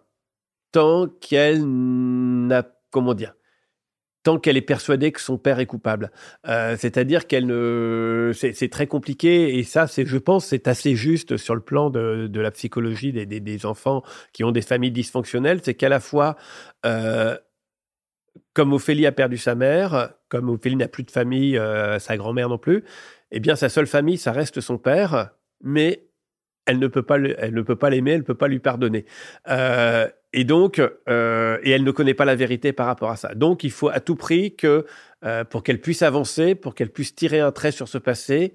tant 0.72 1.08
qu'elle 1.08 1.64
n'a, 1.64 2.64
comment 2.92 3.14
dire, 3.14 3.34
tant 4.24 4.40
qu'elle 4.40 4.58
est 4.58 4.62
persuadée 4.62 5.12
que 5.12 5.22
son 5.22 5.38
père 5.38 5.60
est 5.60 5.66
coupable. 5.66 6.12
Euh, 6.48 6.76
c'est-à-dire 6.78 7.28
qu'elle 7.28 7.46
ne, 7.46 8.32
c'est 8.34 8.70
très 8.70 8.88
compliqué 8.88 9.58
et 9.58 9.64
ça, 9.64 9.88
c'est, 9.88 10.06
je 10.06 10.18
pense, 10.18 10.46
c'est 10.46 10.68
assez 10.68 10.96
juste 10.96 11.38
sur 11.38 11.56
le 11.56 11.62
plan 11.62 11.90
de, 11.90 12.30
la 12.34 12.52
psychologie 12.52 13.12
des, 13.14 13.66
enfants 13.66 14.02
qui 14.32 14.44
ont 14.44 14.52
des 14.52 14.62
familles 14.62 14.92
dysfonctionnelles, 14.92 15.60
c'est 15.64 15.76
qu'à 15.76 15.90
la 15.90 16.00
fois, 16.00 16.36
euh, 16.86 17.38
comme 18.54 18.74
Ophélie 18.74 19.06
a 19.06 19.12
perdu 19.12 19.38
sa 19.38 19.56
mère, 19.56 20.14
comme 20.30 20.50
Ophélie 20.50 20.76
n'a 20.76 20.88
plus 20.88 21.04
de 21.04 21.12
famille, 21.12 21.58
euh, 21.58 22.00
sa 22.00 22.18
grand-mère 22.18 22.50
non 22.50 22.58
plus, 22.58 22.84
eh 23.32 23.40
bien 23.40 23.56
sa 23.56 23.70
seule 23.70 23.88
famille, 23.88 24.18
ça 24.18 24.32
reste 24.32 24.62
son 24.62 24.78
père, 24.78 25.32
mais 25.62 26.08
elle 26.66 26.80
ne 26.80 26.88
peut 26.88 27.04
pas, 27.04 27.18
elle 27.18 27.54
ne 27.54 27.62
peut 27.62 27.76
pas 27.76 27.90
l'aimer, 27.90 28.12
elle 28.12 28.20
ne 28.20 28.26
peut 28.26 28.36
pas 28.36 28.48
lui 28.48 28.60
pardonner. 28.60 29.06
Euh, 29.50 30.08
et 30.32 30.44
donc, 30.44 30.82
euh, 31.10 31.58
et 31.64 31.72
elle 31.72 31.84
ne 31.84 31.92
connaît 31.92 32.14
pas 32.14 32.26
la 32.26 32.36
vérité 32.36 32.74
par 32.74 32.88
rapport 32.88 33.12
à 33.12 33.18
ça. 33.18 33.34
Donc, 33.36 33.64
il 33.64 33.72
faut 33.72 33.90
à 33.90 34.00
tout 34.00 34.16
prix 34.16 34.56
que, 34.56 34.86
euh, 35.26 35.44
pour 35.44 35.64
qu'elle 35.64 35.82
puisse 35.82 36.02
avancer, 36.02 36.56
pour 36.56 36.76
qu'elle 36.76 36.90
puisse 36.90 37.16
tirer 37.16 37.40
un 37.40 37.52
trait 37.52 37.72
sur 37.72 37.88
ce 37.88 37.98
passé, 37.98 38.54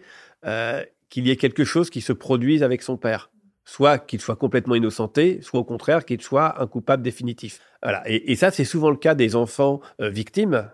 qu'il 1.11 1.27
y 1.27 1.31
ait 1.31 1.37
quelque 1.37 1.65
chose 1.65 1.91
qui 1.91 2.01
se 2.01 2.13
produise 2.13 2.63
avec 2.63 2.83
son 2.83 2.97
père. 2.97 3.31
Soit 3.65 3.99
qu'il 3.99 4.21
soit 4.21 4.37
complètement 4.37 4.77
innocenté, 4.77 5.41
soit 5.43 5.61
au 5.61 5.65
contraire 5.65 6.07
qu'il 6.07 6.23
soit 6.23 6.63
un 6.63 6.67
coupable 6.67 7.03
définitif. 7.03 7.61
Voilà. 7.83 8.03
Et, 8.07 8.35
ça, 8.37 8.51
c'est 8.51 8.65
souvent 8.65 8.89
le 8.89 8.97
cas 8.97 9.15
des 9.15 9.37
enfants 9.37 9.81
victimes, 9.99 10.71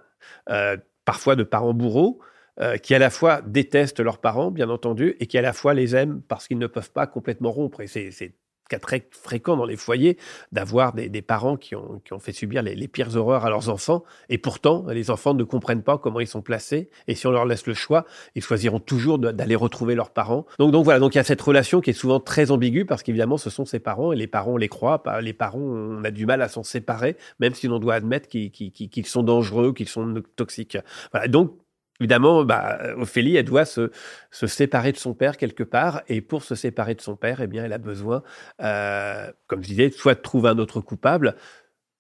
parfois 1.05 1.35
de 1.35 1.43
parents 1.43 1.73
bourreaux, 1.73 2.21
euh, 2.61 2.77
qui 2.77 2.95
à 2.95 2.99
la 2.99 3.11
fois 3.11 3.43
détestent 3.43 4.01
leurs 4.01 4.19
parents, 4.19 4.51
bien 4.51 4.71
entendu, 4.71 5.17
et 5.21 5.27
qui 5.27 5.39
à 5.39 5.43
la 5.43 5.53
fois 5.53 5.75
les 5.75 5.97
aiment 5.97 6.23
parce 6.29 6.47
qu'ils 6.49 6.59
ne 6.59 6.67
peuvent 6.67 6.93
pas 6.93 7.07
complètement 7.07 7.51
rompre. 7.51 7.81
Et 7.81 7.87
c'est 7.87 8.35
très 8.79 9.07
fréquent 9.11 9.57
dans 9.57 9.65
les 9.65 9.77
foyers 9.77 10.19
d'avoir 10.53 10.93
des, 10.93 11.23
parents 11.23 11.57
qui 11.57 11.75
ont, 11.75 12.01
qui 12.05 12.13
ont 12.13 12.19
fait 12.19 12.33
subir 12.33 12.63
les, 12.63 12.89
pires 12.89 13.17
horreurs 13.17 13.45
à 13.45 13.51
leurs 13.51 13.69
enfants. 13.69 14.05
Et 14.29 14.39
pourtant, 14.39 14.85
les 14.89 15.11
enfants 15.11 15.35
ne 15.35 15.45
comprennent 15.45 15.83
pas 15.83 15.99
comment 15.99 16.21
ils 16.21 16.27
sont 16.27 16.43
placés. 16.43 16.91
Et 17.09 17.15
si 17.15 17.27
on 17.27 17.31
leur 17.31 17.45
laisse 17.45 17.67
le 17.67 17.75
choix, 17.75 18.05
ils 18.35 18.43
choisiront 18.43 18.81
toujours 18.81 19.19
d'aller 19.19 19.55
retrouver 19.55 19.95
leurs 19.95 20.11
parents. 20.11 20.47
Donc, 20.59 20.73
donc 20.73 20.85
voilà, 20.85 21.01
donc 21.01 21.15
il 21.15 21.19
y 21.19 21.21
a 21.21 21.25
cette 21.25 21.43
relation 21.43 21.81
qui 21.81 21.91
est 21.91 21.95
souvent 21.95 22.21
très 22.21 22.51
ambiguë 22.51 22.85
parce 22.85 23.03
qu'évidemment, 23.03 23.37
ce 23.37 23.51
sont 23.51 23.65
ses 23.65 23.81
parents 23.81 24.13
et 24.13 24.17
les 24.17 24.27
parents 24.27 24.53
on 24.53 24.57
les 24.57 24.69
croient. 24.69 25.03
Les 25.21 25.33
parents, 25.33 25.61
on 25.61 26.05
a 26.05 26.11
du 26.11 26.27
mal 26.27 26.43
à 26.43 26.49
s'en 26.49 26.63
séparer, 26.63 27.17
même 27.41 27.55
si 27.55 27.69
l'on 27.69 27.79
doit 27.79 27.95
admettre 27.95 28.29
qu'ils 28.29 29.07
sont 29.07 29.23
dangereux, 29.23 29.73
qu'ils 29.73 29.89
sont 29.89 30.23
toxiques. 30.37 30.79
Voilà. 31.13 31.29
Donc, 31.29 31.57
Évidemment, 32.01 32.45
bah, 32.45 32.79
Ophélie, 32.97 33.37
elle 33.37 33.45
doit 33.45 33.65
se, 33.65 33.91
séparer 34.31 34.91
de 34.91 34.97
son 34.97 35.15
père 35.15 35.37
quelque 35.37 35.63
part, 35.63 36.03
et 36.09 36.21
pour 36.21 36.43
se 36.43 36.55
séparer 36.55 36.95
de 36.95 37.01
son 37.01 37.15
père, 37.15 37.41
eh 37.41 37.47
bien, 37.47 37.65
elle 37.65 37.73
a 37.73 37.79
besoin, 37.79 38.23
euh, 38.63 39.31
comme 39.47 39.63
je 39.63 39.69
disais, 39.69 39.91
soit 39.91 40.15
de 40.15 40.21
trouver 40.21 40.49
un 40.49 40.59
autre 40.59 40.81
coupable, 40.81 41.37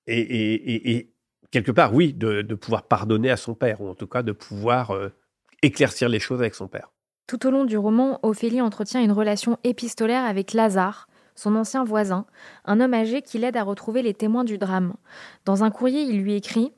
et, 0.06 1.10
quelque 1.50 1.70
part, 1.70 1.94
oui, 1.94 2.12
de, 2.12 2.42
pouvoir 2.54 2.88
pardonner 2.88 3.30
à 3.30 3.36
son 3.36 3.54
père, 3.54 3.80
ou 3.80 3.88
en 3.88 3.94
tout 3.94 4.08
cas 4.08 4.22
de 4.22 4.32
pouvoir 4.32 4.90
euh, 4.90 5.10
éclaircir 5.62 6.08
les 6.08 6.18
choses 6.18 6.40
avec 6.40 6.56
son 6.56 6.66
père. 6.66 6.90
Tout 7.28 7.46
au 7.46 7.50
long 7.50 7.64
du 7.64 7.78
roman, 7.78 8.18
Ophélie 8.22 8.60
entretient 8.60 9.00
une 9.00 9.12
relation 9.12 9.58
épistolaire 9.62 10.24
avec 10.24 10.52
Lazare, 10.52 11.08
son 11.36 11.54
ancien 11.56 11.84
voisin, 11.84 12.26
un 12.64 12.80
homme 12.80 12.94
âgé 12.94 13.22
qui 13.22 13.38
l'aide 13.38 13.56
à 13.56 13.62
retrouver 13.62 14.02
les 14.02 14.12
témoins 14.12 14.44
du 14.44 14.58
drame. 14.58 14.94
Dans 15.44 15.64
un 15.64 15.70
courrier, 15.70 16.02
il 16.02 16.20
lui 16.20 16.34
écrit 16.34 16.72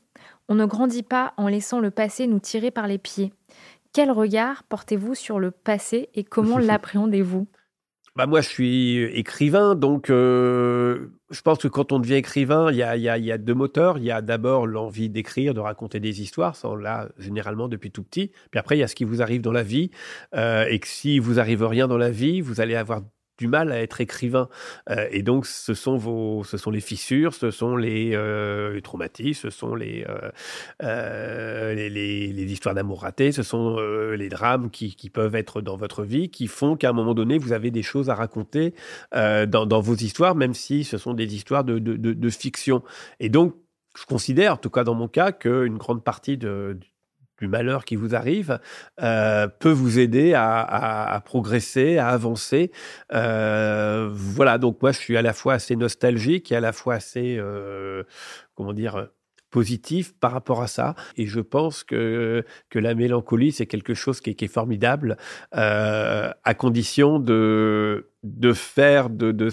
on 0.49 0.55
ne 0.55 0.65
grandit 0.65 1.03
pas 1.03 1.35
en 1.37 1.49
laissant 1.49 1.81
le 1.81 1.91
passé 1.91 2.27
nous 2.27 2.41
tirer 2.41 2.71
par 2.71 2.87
les 2.87 2.99
pieds. 2.99 3.33
Quel 3.93 4.11
regard 4.11 4.63
portez-vous 4.65 5.15
sur 5.15 5.39
le 5.39 5.51
passé 5.51 6.11
et 6.15 6.25
comment 6.25 6.59
l'appréhendez-vous? 6.59 7.47
Bah 8.17 8.25
moi, 8.25 8.41
je 8.41 8.49
suis 8.49 9.03
écrivain, 9.05 9.75
donc 9.75 10.09
euh, 10.09 11.09
je 11.31 11.43
pense 11.43 11.59
que 11.59 11.69
quand 11.69 11.93
on 11.93 11.99
devient 11.99 12.15
écrivain, 12.15 12.73
il 12.73 12.79
y 12.79 12.83
a, 12.83 13.39
deux 13.39 13.53
moteurs. 13.53 13.99
Il 13.99 14.05
y 14.05 14.11
a 14.11 14.23
d'abord 14.23 14.67
l'envie 14.67 15.11
d'écrire, 15.11 15.53
de 15.53 15.61
raconter 15.61 16.01
des 16.01 16.23
histoires, 16.23 16.57
ça 16.57 16.71
on 16.71 16.77
l'a 16.77 17.11
généralement 17.19 17.69
depuis 17.69 17.91
tout 17.91 18.03
petit. 18.03 18.33
Puis 18.51 18.59
après, 18.59 18.79
il 18.79 18.81
y 18.81 18.83
a 18.83 18.89
ce 18.89 18.95
qui 18.95 19.05
vous 19.05 19.21
arrive 19.21 19.43
dans 19.43 19.53
la 19.53 19.63
vie, 19.63 19.91
euh, 20.35 20.65
et 20.67 20.79
que 20.79 20.89
si 20.89 21.19
vous 21.19 21.39
arrive 21.39 21.63
rien 21.63 21.89
dans 21.89 21.99
la 21.99 22.11
vie, 22.11 22.41
vous 22.41 22.63
allez 22.63 22.75
avoir 22.75 23.03
du 23.39 23.49
mal 23.49 23.73
à 23.73 23.81
être 23.81 24.01
écrivain. 24.01 24.49
Euh, 24.91 25.07
et 25.11 25.23
donc, 25.23 25.47
ce 25.47 25.75
sont 25.75 25.97
vos, 25.97 26.45
ce 26.45 26.57
sont 26.57 26.71
les 26.71 26.81
fissures, 26.81 27.35
ce 27.35 27.51
sont 27.51 27.77
les, 27.77 28.13
euh, 28.15 28.81
traumatismes, 28.81 29.41
ce 29.43 29.51
sont 29.51 29.75
les, 29.75 30.07
euh, 30.83 31.75
les, 31.75 31.91
les, 31.91 32.53
histoires 32.53 32.75
d'amour 32.75 33.03
ratées, 33.03 33.33
ce 33.33 33.43
sont 33.43 33.77
les 33.77 34.29
drames 34.29 34.71
qui, 34.71 34.95
qui, 34.95 35.11
peuvent 35.11 35.35
être 35.35 35.61
dans 35.61 35.77
votre 35.77 36.05
vie, 36.05 36.31
qui 36.31 36.47
font 36.47 36.77
qu'à 36.77 36.91
un 36.91 36.93
moment 36.93 37.15
donné, 37.15 37.39
vous 37.39 37.53
avez 37.53 37.71
des 37.71 37.83
choses 37.83 38.11
à 38.11 38.15
raconter 38.15 38.75
dans, 39.13 39.81
vos 39.81 39.95
histoires, 39.95 40.35
même 40.35 40.55
si 40.55 40.85
ce 40.85 40.99
sont 40.99 41.15
des 41.15 41.35
histoires 41.35 41.65
de, 41.65 41.79
de, 41.79 41.97
de 41.97 42.31
fiction. 42.31 42.83
Et 43.21 43.29
donc, 43.29 43.55
je 43.97 44.05
considère, 44.05 44.55
en 44.55 44.57
tout 44.57 44.71
cas 44.71 44.85
dans 44.85 44.95
mon 44.95 45.09
cas, 45.09 45.33
qu'une 45.33 45.79
grande 45.79 46.05
partie 46.05 46.37
de, 46.37 46.79
du 47.41 47.49
malheur 47.49 47.85
qui 47.85 47.97
vous 47.97 48.15
arrive 48.15 48.59
euh, 49.03 49.47
peut 49.47 49.71
vous 49.71 49.99
aider 49.99 50.35
à, 50.35 51.23
progresser, 51.25 51.99
à 51.99 52.09
avancer. 52.09 52.71
Euh, 53.13 54.09
voilà, 54.13 54.59
donc 54.59 54.81
moi 54.81 54.93
je 54.93 54.99
suis 54.99 55.17
à 55.17 55.23
la 55.23 55.33
fois 55.33 55.55
assez 55.55 55.77
nostalgique 55.77 56.53
et 56.53 56.57
à 56.57 56.61
la 56.61 56.73
fois 56.73 56.95
assez, 56.95 57.37
euh, 57.39 58.05
comment 58.55 58.73
dire, 58.73 59.09
positif 59.51 60.15
par 60.19 60.33
rapport 60.33 60.63
à 60.63 60.67
ça. 60.67 60.95
Et 61.17 61.27
je 61.27 61.41
pense 61.41 61.85
que, 61.85 62.45
que 62.69 62.79
la 62.79 62.95
mélancolie, 62.95 63.53
c'est 63.53 63.67
quelque 63.67 63.95
chose 63.95 64.21
qui 64.21 64.31
est, 64.31 64.47
formidable, 64.49 65.17
à 65.53 66.55
condition 66.57 67.19
de, 67.19 68.11
de 68.23 68.53
faire 68.53 69.11
de, 69.11 69.33
de 69.33 69.51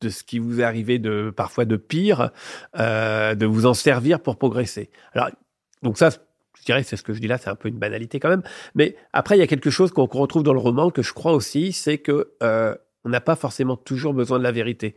de 0.00 0.08
ce 0.08 0.24
qui 0.24 0.40
vous 0.40 0.58
est 0.58 0.64
arrivé 0.64 0.98
de 0.98 1.30
parfois 1.30 1.64
de 1.64 1.76
pire, 1.76 2.32
de 2.74 3.46
vous 3.46 3.66
en 3.66 3.74
servir 3.74 4.18
pour 4.18 4.36
progresser. 4.36 4.90
Alors, 5.12 5.30
donc 5.84 5.96
ça, 5.96 6.10
je 6.58 6.64
dirais, 6.64 6.82
c'est 6.82 6.96
ce 6.96 7.02
que 7.02 7.12
je 7.12 7.20
dis 7.20 7.28
là, 7.28 7.38
c'est 7.38 7.50
un 7.50 7.54
peu 7.54 7.68
une 7.68 7.78
banalité 7.78 8.20
quand 8.20 8.28
même. 8.28 8.42
Mais 8.74 8.96
après, 9.12 9.36
il 9.36 9.40
y 9.40 9.42
a 9.42 9.46
quelque 9.46 9.70
chose 9.70 9.90
qu'on 9.90 10.06
retrouve 10.06 10.42
dans 10.42 10.52
le 10.52 10.58
roman 10.58 10.90
que 10.90 11.02
je 11.02 11.12
crois 11.12 11.32
aussi, 11.32 11.72
c'est 11.72 11.98
que 11.98 12.32
euh, 12.42 12.74
on 13.04 13.08
n'a 13.08 13.20
pas 13.20 13.34
forcément 13.34 13.76
toujours 13.76 14.14
besoin 14.14 14.38
de 14.38 14.44
la 14.44 14.52
vérité. 14.52 14.94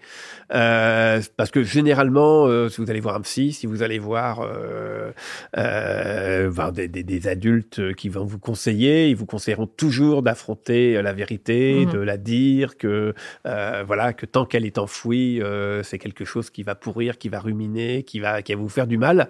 Euh, 0.54 1.22
parce 1.38 1.50
que 1.50 1.64
généralement, 1.64 2.46
euh, 2.46 2.70
si 2.70 2.82
vous 2.82 2.90
allez 2.92 3.00
voir 3.00 3.16
un 3.16 3.22
psy, 3.22 3.52
si 3.52 3.66
vous 3.66 3.82
allez 3.82 3.98
voir, 3.98 4.42
euh, 4.42 5.12
euh 5.58 6.72
des, 6.72 6.88
des, 6.88 7.04
des, 7.04 7.28
adultes 7.28 7.96
qui 7.96 8.10
vont 8.10 8.26
vous 8.26 8.40
conseiller, 8.40 9.10
ils 9.10 9.16
vous 9.16 9.26
conseilleront 9.26 9.68
toujours 9.68 10.22
d'affronter 10.22 11.02
la 11.02 11.14
vérité, 11.14 11.86
mmh. 11.86 11.92
de 11.92 12.00
la 12.00 12.18
dire, 12.18 12.78
que 12.78 13.14
euh, 13.48 13.84
voilà, 13.86 14.14
que 14.14 14.26
tant 14.26 14.46
qu'elle 14.46 14.66
est 14.66 14.78
enfouie, 14.78 15.42
c'est 15.84 15.98
quelque 15.98 16.26
chose 16.26 16.50
qui 16.50 16.64
va 16.64 16.76
pourrir, 16.76 17.18
qui 17.18 17.30
va 17.30 17.40
ruminer, 17.40 18.04
qui 18.04 18.20
va, 18.20 18.42
qui 18.42 18.54
va 18.54 18.60
vous 18.60 18.70
faire 18.70 18.88
du 18.88 18.98
mal. 18.98 19.30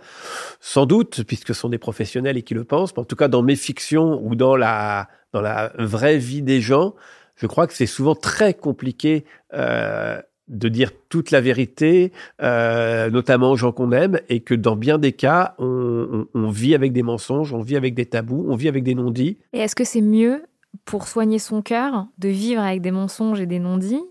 Sans 0.60 0.86
doute, 0.86 1.24
puisque 1.24 1.50
ce 1.50 1.54
sont 1.54 1.70
des 1.70 1.78
professionnels 1.78 2.38
et 2.38 2.44
qui 2.44 2.54
le 2.54 2.64
pensent. 2.64 2.96
Mais 2.96 3.02
en 3.02 3.06
tout 3.06 3.16
cas, 3.16 3.28
dans 3.28 3.42
mes 3.42 3.56
fictions 3.56 4.20
ou 4.24 4.36
dans 4.36 4.56
la 4.56 5.08
dans 5.34 5.42
la 5.42 5.74
vraie 5.78 6.18
vie 6.18 6.42
des 6.42 6.62
gens, 6.62 6.96
je 7.36 7.48
crois 7.48 7.68
que 7.68 7.74
c'est 7.74 7.86
souvent 7.86 8.16
très 8.16 8.54
compliqué 8.54 9.26
euh, 9.54 10.20
de 10.48 10.70
dire 10.70 10.92
toute 11.10 11.32
la 11.32 11.42
vérité, 11.42 12.12
euh, 12.42 13.10
notamment 13.10 13.52
aux 13.52 13.56
gens 13.56 13.72
qu'on 13.72 13.92
aime, 13.92 14.20
et 14.30 14.42
que 14.42 14.54
dans 14.54 14.76
bien 14.76 15.00
des 15.00 15.12
cas, 15.12 15.56
on, 15.58 16.50
vit 16.50 16.76
avec 16.76 16.94
des 16.94 17.02
mensonges, 17.02 17.52
on 17.52 17.62
vit 17.62 17.76
avec 17.76 17.96
des 17.96 18.06
tabous, 18.06 18.46
on 18.48 18.56
vit 18.56 18.68
avec 18.68 18.84
des 18.84 18.94
non-dits. 18.94 19.40
Et 19.54 19.60
est-ce 19.60 19.76
que 19.76 19.84
c'est 19.84 20.02
mieux 20.02 20.44
pour 20.86 21.08
soigner 21.08 21.40
son 21.40 21.62
cœur 21.62 22.08
de 22.20 22.30
vivre 22.30 22.62
avec 22.62 22.82
des 22.82 22.92
mensonges 22.92 23.42
et 23.42 23.48
des 23.48 23.60
non-dits, 23.60 24.04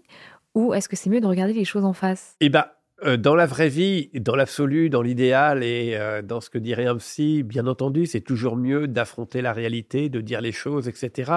ou 0.54 0.75
est-ce 0.75 0.88
que 0.88 0.97
c'est 0.97 1.09
mieux 1.09 1.21
de 1.21 1.26
regarder 1.26 1.52
les 1.52 1.64
choses 1.64 1.85
en 1.85 1.93
face? 1.93 2.35
Eh 2.40 2.49
ben, 2.49 2.64
euh, 3.04 3.16
dans 3.16 3.37
la 3.37 3.47
vraie 3.47 3.69
vie, 3.69 4.11
dans 4.14 4.35
l'absolu, 4.35 4.90
dans 4.90 5.02
l'idéal 5.02 5.62
et 5.62 5.97
dans 6.25 6.40
ce 6.40 6.50
que 6.50 6.59
dirait 6.59 6.87
un 6.87 6.97
psy, 6.97 7.45
bien 7.45 7.69
entendu, 7.69 8.07
c'est 8.07 8.23
toujours 8.23 8.57
mieux 8.57 8.88
d'affronter 8.88 9.40
la 9.40 9.52
réalité, 9.52 10.09
de 10.09 10.21
dire 10.21 10.40
les 10.40 10.52
choses, 10.52 10.88
etc. 10.88 11.31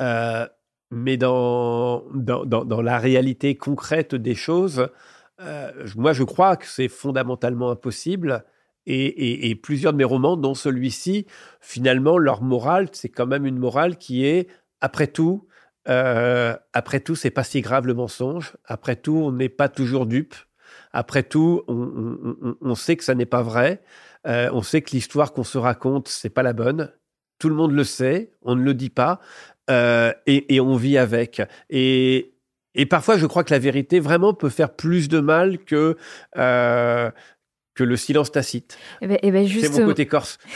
Euh, 0.00 0.46
mais 0.92 1.16
dans, 1.16 2.04
dans, 2.14 2.44
dans, 2.44 2.82
la 2.82 2.98
réalité 2.98 3.56
concrète 3.56 4.14
des 4.14 4.34
choses, 4.34 4.88
euh, 5.40 5.72
moi 5.96 6.12
je 6.12 6.22
crois 6.22 6.56
que 6.56 6.66
c'est 6.66 6.88
fondamentalement 6.88 7.70
impossible. 7.70 8.44
Et, 8.84 9.48
et, 9.48 9.54
plusieurs 9.54 9.92
de 9.92 9.98
mes 9.98 10.04
romans, 10.04 10.36
dont 10.36 10.54
celui-ci, 10.54 11.26
finalement, 11.60 12.18
leur 12.18 12.42
morale, 12.42 12.88
c'est 12.90 13.08
quand 13.08 13.28
même 13.28 13.46
une 13.46 13.58
morale 13.58 13.96
qui 13.96 14.26
est 14.26 14.48
après 14.80 15.06
tout, 15.06 15.46
euh, 15.88 16.56
après 16.72 17.00
tout, 17.00 17.14
c'est 17.14 17.30
pas 17.30 17.44
si 17.44 17.60
grave 17.60 17.86
le 17.86 17.94
mensonge. 17.94 18.56
Après 18.64 18.96
tout, 18.96 19.16
on 19.16 19.32
n'est 19.32 19.48
pas 19.48 19.68
toujours 19.68 20.06
dupe. 20.06 20.34
Après 20.92 21.22
tout, 21.22 21.62
on, 21.68 22.74
sait 22.74 22.96
que 22.96 23.04
ça 23.04 23.14
n'est 23.14 23.26
pas 23.26 23.42
vrai. 23.42 23.82
Euh, 24.26 24.50
on 24.52 24.62
sait 24.62 24.82
que 24.82 24.90
l'histoire 24.90 25.32
qu'on 25.32 25.44
se 25.44 25.58
raconte, 25.58 26.08
c'est 26.08 26.30
pas 26.30 26.42
la 26.42 26.52
bonne. 26.52 26.92
Tout 27.38 27.48
le 27.48 27.54
monde 27.54 27.72
le 27.72 27.84
sait. 27.84 28.32
On 28.42 28.54
ne 28.54 28.62
le 28.62 28.74
dit 28.74 28.90
pas. 28.90 29.20
Euh, 29.70 30.12
et, 30.26 30.60
on 30.60 30.76
vit 30.76 30.98
avec. 30.98 31.42
Et, 31.70 32.34
et 32.74 32.86
parfois, 32.86 33.16
je 33.16 33.26
crois 33.26 33.44
que 33.44 33.52
la 33.52 33.60
vérité 33.60 34.00
vraiment 34.00 34.34
peut 34.34 34.48
faire 34.48 34.74
plus 34.74 35.08
de 35.08 35.20
mal 35.20 35.58
que 35.58 35.96
que 37.74 37.84
le 37.84 37.96
silence 37.96 38.30
tacite. 38.30 38.78
Eh 39.00 39.06
ben, 39.06 39.18
eh 39.22 39.30
ben 39.30 39.48
c'est 39.48 39.80
mon 39.80 39.86
côté 39.86 40.06
corse. 40.06 40.38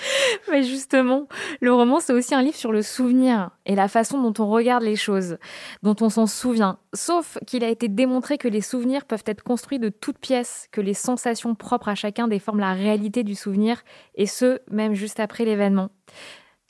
Mais 0.50 0.62
justement, 0.62 1.28
le 1.60 1.72
roman, 1.72 2.00
c'est 2.00 2.12
aussi 2.12 2.34
un 2.34 2.42
livre 2.42 2.56
sur 2.56 2.72
le 2.72 2.82
souvenir 2.82 3.50
et 3.66 3.74
la 3.74 3.88
façon 3.88 4.20
dont 4.20 4.42
on 4.42 4.48
regarde 4.48 4.82
les 4.82 4.96
choses, 4.96 5.38
dont 5.82 5.96
on 6.00 6.08
s'en 6.08 6.26
souvient. 6.26 6.78
Sauf 6.92 7.38
qu'il 7.46 7.62
a 7.62 7.68
été 7.68 7.88
démontré 7.88 8.38
que 8.38 8.48
les 8.48 8.60
souvenirs 8.60 9.04
peuvent 9.04 9.24
être 9.26 9.42
construits 9.42 9.78
de 9.78 9.88
toutes 9.88 10.18
pièces, 10.18 10.68
que 10.72 10.80
les 10.80 10.94
sensations 10.94 11.54
propres 11.54 11.88
à 11.88 11.94
chacun 11.94 12.26
déforment 12.28 12.60
la 12.60 12.74
réalité 12.74 13.22
du 13.22 13.34
souvenir, 13.34 13.82
et 14.14 14.26
ce, 14.26 14.60
même 14.70 14.94
juste 14.94 15.20
après 15.20 15.44
l'événement. 15.44 15.90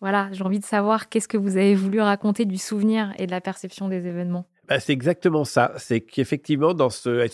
Voilà, 0.01 0.29
j'ai 0.33 0.45
envie 0.45 0.61
de 0.61 0.65
savoir 0.65 1.09
qu'est-ce 1.09 1.29
que 1.29 1.37
vous 1.37 1.57
avez 1.57 1.75
voulu 1.75 2.01
raconter 2.01 2.45
du 2.45 2.57
souvenir 2.57 3.13
et 3.19 3.27
de 3.27 3.33
la 3.33 3.41
perception 3.41 3.89
des 3.89 4.07
événements. 4.07 4.47
Bah, 4.69 4.79
c'est 4.81 4.93
exactement 4.93 5.45
ça. 5.45 5.73
C'est 5.77 6.01
qu'effectivement, 6.01 6.75
dans 6.75 6.91
ce, 6.91 7.27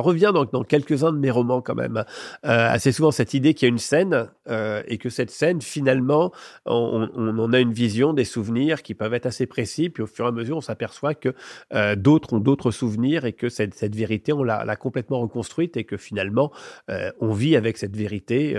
revient 0.00 0.32
dans, 0.34 0.64
quelques-uns 0.64 1.12
de 1.12 1.18
mes 1.18 1.30
romans 1.30 1.60
quand 1.60 1.74
même. 1.74 1.98
Euh, 1.98 2.04
assez 2.44 2.92
souvent 2.92 3.10
cette 3.10 3.34
idée 3.34 3.54
qu'il 3.54 3.66
y 3.66 3.70
a 3.70 3.72
une 3.72 3.78
scène 3.78 4.28
euh, 4.48 4.82
et 4.86 4.98
que 4.98 5.10
cette 5.10 5.30
scène, 5.30 5.60
finalement, 5.60 6.32
on, 6.66 7.08
en 7.16 7.52
a 7.52 7.60
une 7.60 7.72
vision, 7.72 8.12
des 8.12 8.24
souvenirs 8.24 8.82
qui 8.82 8.94
peuvent 8.94 9.14
être 9.14 9.26
assez 9.26 9.46
précis. 9.46 9.90
Puis 9.90 10.02
au 10.02 10.06
fur 10.06 10.24
et 10.24 10.28
à 10.28 10.32
mesure, 10.32 10.56
on 10.56 10.62
s'aperçoit 10.62 11.14
que 11.14 11.34
euh, 11.74 11.96
d'autres 11.96 12.32
ont 12.32 12.40
d'autres 12.40 12.70
souvenirs 12.70 13.24
et 13.24 13.32
que 13.32 13.48
cette, 13.48 13.74
cette 13.74 13.94
vérité, 13.94 14.32
on 14.32 14.42
l'a 14.42 14.76
complètement 14.76 15.20
reconstruite 15.20 15.76
et 15.76 15.84
que 15.84 15.96
finalement, 15.96 16.50
on 17.20 17.32
vit 17.32 17.56
avec 17.56 17.76
cette 17.76 17.96
vérité. 17.96 18.56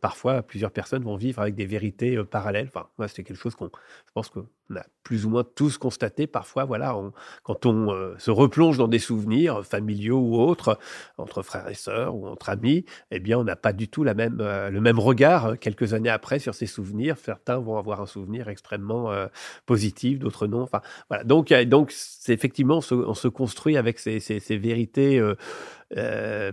Parfois, 0.00 0.42
plusieurs 0.42 0.70
personnes 0.70 1.04
vont 1.04 1.16
vivre 1.16 1.40
avec 1.40 1.54
des 1.54 1.66
vérités 1.66 2.22
parallèles. 2.24 2.68
Enfin, 2.68 2.86
moi, 2.98 3.08
c'est 3.08 3.22
quelque 3.22 3.38
chose 3.38 3.54
qu'on, 3.54 3.66
je 3.66 4.12
pense 4.14 4.28
qu'on 4.28 4.46
a 4.74 4.84
plus 5.02 5.26
ou 5.26 5.30
moins 5.30 5.44
tous 5.44 5.78
constaté. 5.78 6.26
Parfois, 6.26 6.64
voilà, 6.64 6.96
quand 7.42 7.66
on 7.66 8.14
se 8.18 8.30
replonge 8.30 8.78
dans 8.78 8.88
des 8.88 8.98
souvenirs 8.98 9.64
familiaux 9.64 10.18
ou 10.18 10.40
autres, 10.40 10.71
entre, 11.18 11.42
frères 11.42 11.68
et 11.68 11.74
sœurs 11.74 12.14
ou 12.14 12.26
entre 12.26 12.50
amis, 12.50 12.84
eh 13.10 13.20
bien, 13.20 13.38
on 13.38 13.44
n'a 13.44 13.56
pas 13.56 13.72
du 13.72 13.88
tout 13.88 14.04
la 14.04 14.14
même, 14.14 14.38
euh, 14.40 14.70
le 14.70 14.80
même 14.80 14.98
regard 14.98 15.46
euh, 15.46 15.54
quelques 15.54 15.94
années 15.94 16.10
après 16.10 16.38
sur 16.38 16.54
ces 16.54 16.66
souvenirs. 16.66 17.16
Certains 17.18 17.58
vont 17.58 17.78
avoir 17.78 18.00
un 18.00 18.06
souvenir 18.06 18.48
extrêmement 18.48 19.12
euh, 19.12 19.26
positif, 19.66 20.18
d'autres 20.18 20.46
non. 20.46 20.62
Enfin, 20.62 20.80
voilà. 21.08 21.24
Donc, 21.24 21.52
donc 21.52 21.92
effectivement, 22.28 22.80
on 22.90 23.14
se, 23.14 23.28
construit 23.28 23.76
avec 23.76 23.98
ces, 23.98 24.20
ces, 24.20 24.56
vérités. 24.56 25.20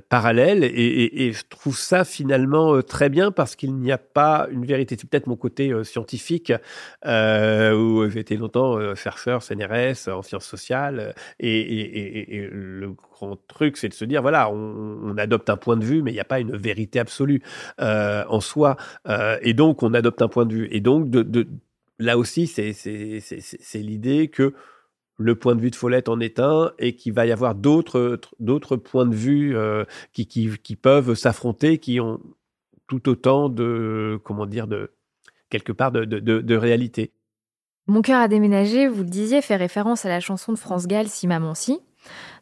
Parallèles 0.10 0.64
et, 0.64 1.32
je 1.34 1.44
trouve 1.50 1.78
ça 1.78 2.04
finalement 2.04 2.82
très 2.82 3.10
bien 3.10 3.32
parce 3.32 3.56
qu'il 3.56 3.76
n'y 3.76 3.92
a 3.92 3.98
pas 3.98 4.48
une 4.52 4.66
vérité. 4.66 4.98
C'est 5.00 5.10
peut-être 5.10 5.28
mon 5.28 5.36
côté 5.36 5.72
scientifique 5.84 6.52
où 7.06 8.10
j'ai 8.10 8.20
été 8.20 8.36
longtemps 8.38 8.96
chercheur 8.96 9.42
CNRS 9.44 10.10
en 10.10 10.22
sciences 10.22 10.46
sociales 10.46 11.14
et, 11.40 12.50
le 12.52 12.92
grand 12.92 13.38
truc 13.48 13.78
c'est 13.78 13.90
de 13.90 13.94
se 13.94 14.06
dire, 14.06 14.22
voilà, 14.22 14.50
on, 14.52 15.18
adopte 15.18 15.50
un 15.50 15.58
point 15.58 15.78
de 15.78 15.84
vue, 15.84 16.02
mais 16.02 16.12
il 16.12 16.16
n'y 16.16 16.20
a 16.20 16.26
pas 16.26 16.40
une 16.40 16.56
vérité 16.56 17.00
absolue 17.00 17.42
euh, 17.82 18.24
en 18.28 18.40
soi. 18.40 18.78
Euh, 19.08 19.38
et 19.42 19.54
donc, 19.54 19.84
on 19.84 19.94
adopte 19.94 20.22
un 20.22 20.28
point 20.28 20.46
de 20.46 20.54
vue. 20.54 20.68
Et 20.72 20.80
donc, 20.80 21.10
de, 21.10 21.48
là 21.98 22.18
aussi, 22.18 22.48
c'est 22.48 23.80
l'idée 23.80 24.28
que 24.30 24.54
le 25.20 25.36
point 25.36 25.56
de 25.56 25.62
vue 25.62 25.70
de 25.70 25.76
Follette 25.76 26.10
en 26.10 26.20
est 26.20 26.40
un 26.40 26.72
et 26.80 26.96
qu'il 26.96 27.14
va 27.14 27.26
y 27.26 27.32
avoir 27.32 27.54
d'autres 27.54 28.18
points 28.78 29.06
de 29.06 29.16
vue 29.16 29.56
euh, 29.56 29.84
qui, 30.14 30.76
peuvent 30.82 31.14
s'affronter, 31.14 31.78
qui 31.78 32.00
ont 32.00 32.20
tout 32.88 33.08
autant 33.10 33.50
de, 33.50 34.20
comment 34.24 34.46
dire, 34.46 34.66
de 34.66 34.92
quelque 35.50 35.72
part 35.72 35.92
de, 35.92 36.06
de 36.06 36.56
réalité. 36.56 37.12
Mon 37.88 38.02
cœur 38.02 38.22
a 38.22 38.28
déménagé, 38.28 38.88
vous 38.88 39.04
le 39.04 39.10
disiez, 39.10 39.42
fait 39.42 39.56
référence 39.56 40.06
à 40.06 40.10
la 40.10 40.20
chanson 40.20 40.54
de 40.54 40.58
France 40.58 40.88
Gall, 40.88 41.08
Si 41.08 41.28
Maman 41.28 41.56
Si. 41.56 41.80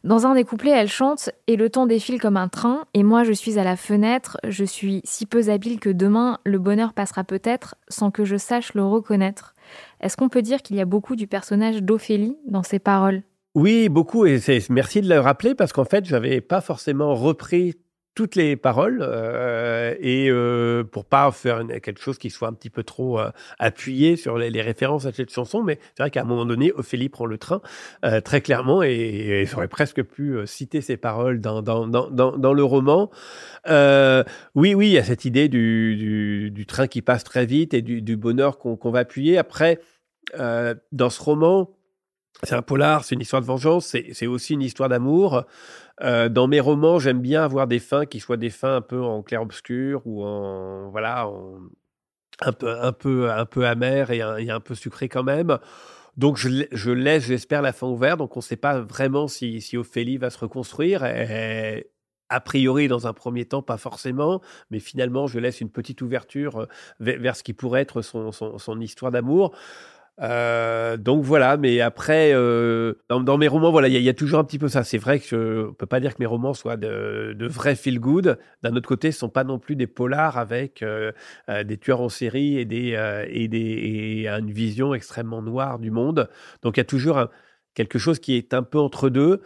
Dans 0.04 0.26
un 0.26 0.34
des 0.34 0.44
couplets, 0.44 0.70
elle 0.70 0.88
chante 0.88 1.30
Et 1.46 1.56
le 1.56 1.70
temps 1.70 1.86
défile 1.86 2.20
comme 2.20 2.36
un 2.36 2.48
train, 2.48 2.84
et 2.94 3.02
moi 3.02 3.24
je 3.24 3.32
suis 3.32 3.58
à 3.58 3.64
la 3.64 3.76
fenêtre, 3.76 4.36
je 4.46 4.64
suis 4.64 5.00
si 5.04 5.26
peu 5.26 5.48
habile 5.48 5.80
que 5.80 5.90
demain 5.90 6.38
le 6.44 6.58
bonheur 6.58 6.92
passera 6.92 7.24
peut-être 7.24 7.76
sans 7.88 8.10
que 8.10 8.24
je 8.24 8.36
sache 8.36 8.74
le 8.74 8.84
reconnaître. 8.84 9.54
Est-ce 10.00 10.16
qu'on 10.16 10.28
peut 10.28 10.42
dire 10.42 10.62
qu'il 10.62 10.76
y 10.76 10.80
a 10.80 10.84
beaucoup 10.84 11.16
du 11.16 11.26
personnage 11.26 11.82
d'Ophélie 11.82 12.36
dans 12.46 12.62
ses 12.62 12.78
paroles? 12.78 13.22
Oui, 13.54 13.88
beaucoup, 13.88 14.26
et 14.26 14.38
merci 14.70 15.00
de 15.00 15.08
le 15.08 15.18
rappeler 15.18 15.54
parce 15.54 15.72
qu'en 15.72 15.84
fait, 15.84 16.04
je 16.04 16.12
n'avais 16.12 16.40
pas 16.40 16.60
forcément 16.60 17.14
repris 17.14 17.74
toutes 18.18 18.34
les 18.34 18.56
paroles 18.56 18.98
euh, 19.00 19.94
et 20.00 20.28
euh, 20.28 20.82
pour 20.82 21.04
pas 21.04 21.30
faire 21.30 21.64
quelque 21.80 22.00
chose 22.00 22.18
qui 22.18 22.30
soit 22.30 22.48
un 22.48 22.52
petit 22.52 22.68
peu 22.68 22.82
trop 22.82 23.20
euh, 23.20 23.30
appuyé 23.60 24.16
sur 24.16 24.38
les, 24.38 24.60
références 24.60 25.06
à 25.06 25.12
cette 25.12 25.32
chanson, 25.32 25.62
mais 25.62 25.78
c'est 25.94 26.02
vrai 26.02 26.10
qu'à 26.10 26.22
un 26.22 26.24
moment 26.24 26.44
donné, 26.44 26.72
Ophélie 26.72 27.10
prend 27.10 27.26
le 27.26 27.38
train 27.38 27.60
euh, 28.04 28.20
très 28.20 28.40
clairement 28.40 28.82
et, 28.82 29.46
j'aurais 29.48 29.68
presque 29.68 30.02
pu 30.02 30.36
citer 30.46 30.80
ces 30.80 30.96
paroles 30.96 31.40
dans, 31.40 31.60
le 31.62 32.64
roman. 32.64 33.08
oui, 34.56 34.74
oui, 34.74 34.88
il 34.88 34.92
y 34.94 34.98
a 34.98 35.04
cette 35.04 35.24
idée 35.24 35.48
du, 35.48 36.64
train 36.66 36.88
qui 36.88 37.02
passe 37.02 37.22
très 37.22 37.46
vite 37.46 37.72
et 37.72 37.82
du 37.82 38.16
bonheur 38.16 38.58
qu'on 38.58 38.90
va 38.90 38.98
appuyer. 38.98 39.38
Après, 39.38 39.78
dans 40.34 41.10
ce 41.10 41.22
roman, 41.22 41.70
c'est 42.42 42.54
un 42.54 42.62
polar, 42.62 43.04
c'est 43.04 43.14
une 43.14 43.20
histoire 43.20 43.42
de 43.42 43.46
vengeance, 43.46 43.96
c'est 44.12 44.26
aussi 44.26 44.54
une 44.54 44.62
histoire 44.62 44.88
d'amour. 44.88 45.44
Euh, 46.02 46.28
dans 46.28 46.46
mes 46.46 46.60
romans, 46.60 46.98
j'aime 46.98 47.20
bien 47.20 47.42
avoir 47.42 47.66
des 47.66 47.78
fins 47.78 48.06
qui 48.06 48.20
soient 48.20 48.36
des 48.36 48.50
fins 48.50 48.76
un 48.76 48.80
peu 48.80 49.02
en 49.02 49.22
clair-obscur 49.22 50.02
ou 50.04 50.24
en 50.24 50.90
voilà, 50.90 51.28
un 52.40 52.52
peu 52.52 52.80
un 52.80 52.92
peu 52.92 53.30
un 53.30 53.46
peu 53.46 53.66
amer 53.66 54.10
et 54.10 54.20
un, 54.22 54.60
peu 54.60 54.74
sucré 54.74 55.08
quand 55.08 55.24
même. 55.24 55.58
Donc 56.16 56.36
je, 56.36 56.90
laisse, 56.90 57.24
j'espère, 57.24 57.62
la 57.62 57.72
fin 57.72 57.86
ouverte. 57.86 58.18
Donc 58.18 58.36
on 58.36 58.40
ne 58.40 58.44
sait 58.44 58.56
pas 58.56 58.80
vraiment 58.80 59.28
si, 59.28 59.60
si 59.60 59.76
Ophélie 59.76 60.18
va 60.18 60.30
se 60.30 60.38
reconstruire. 60.38 61.04
A 62.30 62.40
priori, 62.40 62.88
dans 62.88 63.06
un 63.06 63.14
premier 63.14 63.46
temps, 63.46 63.62
pas 63.62 63.78
forcément, 63.78 64.42
mais 64.70 64.80
finalement, 64.80 65.26
je 65.26 65.38
laisse 65.38 65.62
une 65.62 65.70
petite 65.70 66.02
ouverture 66.02 66.60
euh, 66.60 66.66
vers, 67.00 67.36
ce 67.36 67.42
qui 67.42 67.54
pourrait 67.54 67.80
être 67.80 68.02
son 68.02 68.80
histoire 68.80 69.10
d'amour. 69.10 69.54
Euh, 70.20 70.96
donc 70.96 71.22
voilà, 71.24 71.56
mais 71.56 71.80
après, 71.80 72.32
euh, 72.32 72.94
dans, 73.08 73.38
mes 73.38 73.46
romans, 73.48 73.70
voilà, 73.70 73.88
il 73.88 74.02
y, 74.02 74.08
a 74.08 74.14
toujours 74.14 74.40
un 74.40 74.44
petit 74.44 74.58
peu 74.58 74.68
ça. 74.68 74.82
C'est 74.84 74.98
vrai 74.98 75.20
que 75.20 75.26
je 75.26 75.70
peut 75.72 75.86
pas 75.86 76.00
dire 76.00 76.14
que 76.14 76.20
mes 76.20 76.26
romans 76.26 76.54
soient 76.54 76.76
de, 76.76 77.34
de 77.38 77.46
vrais 77.46 77.76
feel 77.76 78.00
good. 78.00 78.38
D'un 78.62 78.74
autre 78.74 78.88
côté, 78.88 79.12
ce 79.12 79.20
sont 79.20 79.28
pas 79.28 79.44
non 79.44 79.58
plus 79.58 79.76
des 79.76 79.86
polars 79.86 80.38
avec 80.38 80.82
euh, 80.82 81.12
des 81.64 81.78
tueurs 81.78 82.00
en 82.00 82.08
série 82.08 82.58
et 82.58 82.64
des 82.64 82.98
et 83.28 83.48
des 83.48 83.58
et 83.58 84.28
une 84.28 84.50
vision 84.50 84.94
extrêmement 84.94 85.42
noire 85.42 85.78
du 85.78 85.90
monde. 85.90 86.28
Donc 86.62 86.76
il 86.76 86.80
y 86.80 86.82
a 86.82 86.84
toujours 86.84 87.28
quelque 87.74 87.98
chose 87.98 88.18
qui 88.18 88.36
est 88.36 88.54
un 88.54 88.64
peu 88.64 88.78
entre 88.78 89.08
deux 89.08 89.40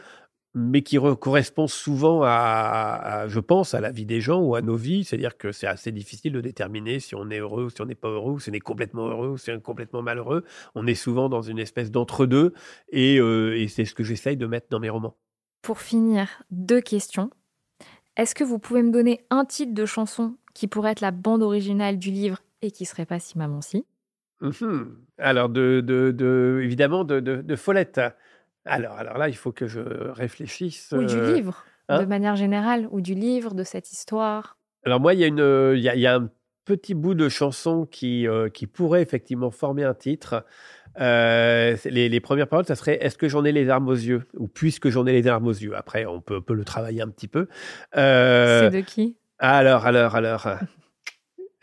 mais 0.54 0.82
qui 0.82 0.98
correspond 1.20 1.66
souvent 1.66 2.22
à, 2.24 3.24
je 3.28 3.40
pense, 3.40 3.74
à 3.74 3.80
la 3.80 3.90
vie 3.90 4.04
des 4.04 4.20
gens 4.20 4.40
ou 4.40 4.54
à 4.54 4.60
nos 4.60 4.76
vies. 4.76 5.04
C'est-à-dire 5.04 5.38
que 5.38 5.50
c'est 5.50 5.66
assez 5.66 5.92
difficile 5.92 6.32
de 6.32 6.40
déterminer 6.40 7.00
si 7.00 7.14
on 7.14 7.30
est 7.30 7.38
heureux 7.38 7.64
ou 7.64 7.70
si 7.70 7.80
on 7.80 7.86
n'est 7.86 7.94
pas 7.94 8.08
heureux, 8.08 8.32
ou 8.32 8.40
si 8.40 8.50
on 8.50 8.52
est 8.52 8.60
complètement 8.60 9.08
heureux 9.08 9.28
ou 9.28 9.38
si 9.38 9.50
on 9.50 9.56
est 9.56 9.62
complètement 9.62 10.02
malheureux. 10.02 10.44
On 10.74 10.86
est 10.86 10.94
souvent 10.94 11.28
dans 11.28 11.42
une 11.42 11.58
espèce 11.58 11.90
d'entre-deux, 11.90 12.52
et, 12.90 13.18
euh, 13.18 13.58
et 13.58 13.68
c'est 13.68 13.84
ce 13.84 13.94
que 13.94 14.04
j'essaye 14.04 14.36
de 14.36 14.46
mettre 14.46 14.66
dans 14.70 14.80
mes 14.80 14.90
romans. 14.90 15.16
Pour 15.62 15.80
finir, 15.80 16.42
deux 16.50 16.80
questions. 16.80 17.30
Est-ce 18.16 18.34
que 18.34 18.44
vous 18.44 18.58
pouvez 18.58 18.82
me 18.82 18.90
donner 18.90 19.24
un 19.30 19.46
titre 19.46 19.72
de 19.72 19.86
chanson 19.86 20.36
qui 20.54 20.66
pourrait 20.68 20.92
être 20.92 21.00
la 21.00 21.12
bande 21.12 21.42
originale 21.42 21.98
du 21.98 22.10
livre 22.10 22.38
et 22.60 22.70
qui 22.70 22.84
serait 22.84 23.06
pas 23.06 23.20
si 23.20 23.38
maman 23.38 23.62
si? 23.62 23.86
Mmh 24.42 24.82
Alors, 25.18 25.48
de, 25.48 25.80
de, 25.80 26.10
de, 26.10 26.60
évidemment, 26.62 27.04
de, 27.04 27.20
de 27.20 27.56
Follette. 27.56 28.00
Alors, 28.64 28.96
alors 28.96 29.18
là, 29.18 29.28
il 29.28 29.36
faut 29.36 29.52
que 29.52 29.66
je 29.66 29.80
réfléchisse. 29.80 30.92
Ou 30.96 31.04
du 31.04 31.16
euh, 31.16 31.34
livre, 31.34 31.64
de 31.88 31.94
hein? 31.94 32.06
manière 32.06 32.36
générale, 32.36 32.86
ou 32.90 33.00
du 33.00 33.14
livre, 33.14 33.54
de 33.54 33.64
cette 33.64 33.90
histoire. 33.92 34.56
Alors 34.84 35.00
moi, 35.00 35.14
il 35.14 35.20
y 35.20 35.24
a, 35.24 35.26
une, 35.26 35.74
il 35.76 35.82
y 35.82 36.06
a, 36.06 36.14
un 36.14 36.28
petit 36.64 36.94
bout 36.94 37.14
de 37.14 37.28
chanson 37.28 37.86
qui, 37.86 38.26
euh, 38.28 38.48
qui 38.48 38.66
pourrait 38.66 39.02
effectivement 39.02 39.50
former 39.50 39.84
un 39.84 39.94
titre. 39.94 40.44
Euh, 41.00 41.76
les, 41.84 42.20
premières 42.20 42.48
paroles, 42.48 42.66
ça 42.66 42.76
serait 42.76 42.98
Est-ce 43.00 43.16
que 43.16 43.28
j'en 43.28 43.44
ai 43.44 43.52
les 43.52 43.68
armes 43.68 43.88
aux 43.88 43.94
yeux? 43.94 44.28
Ou 44.36 44.46
Puisque 44.46 44.90
j'en 44.90 45.06
ai 45.06 45.12
les 45.12 45.26
armes 45.26 45.46
aux 45.46 45.52
yeux. 45.52 45.74
Après, 45.76 46.04
on 46.06 46.20
peut, 46.20 46.40
peut 46.40 46.54
le 46.54 46.64
travailler 46.64 47.02
un 47.02 47.08
petit 47.08 47.28
peu. 47.28 47.48
C'est 47.94 48.70
de 48.70 48.80
qui? 48.80 49.16
Alors, 49.38 49.86
alors, 49.86 50.14
alors. 50.14 50.46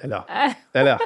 Alors, 0.02 0.26
ah. 0.30 0.50
alors. 0.74 1.00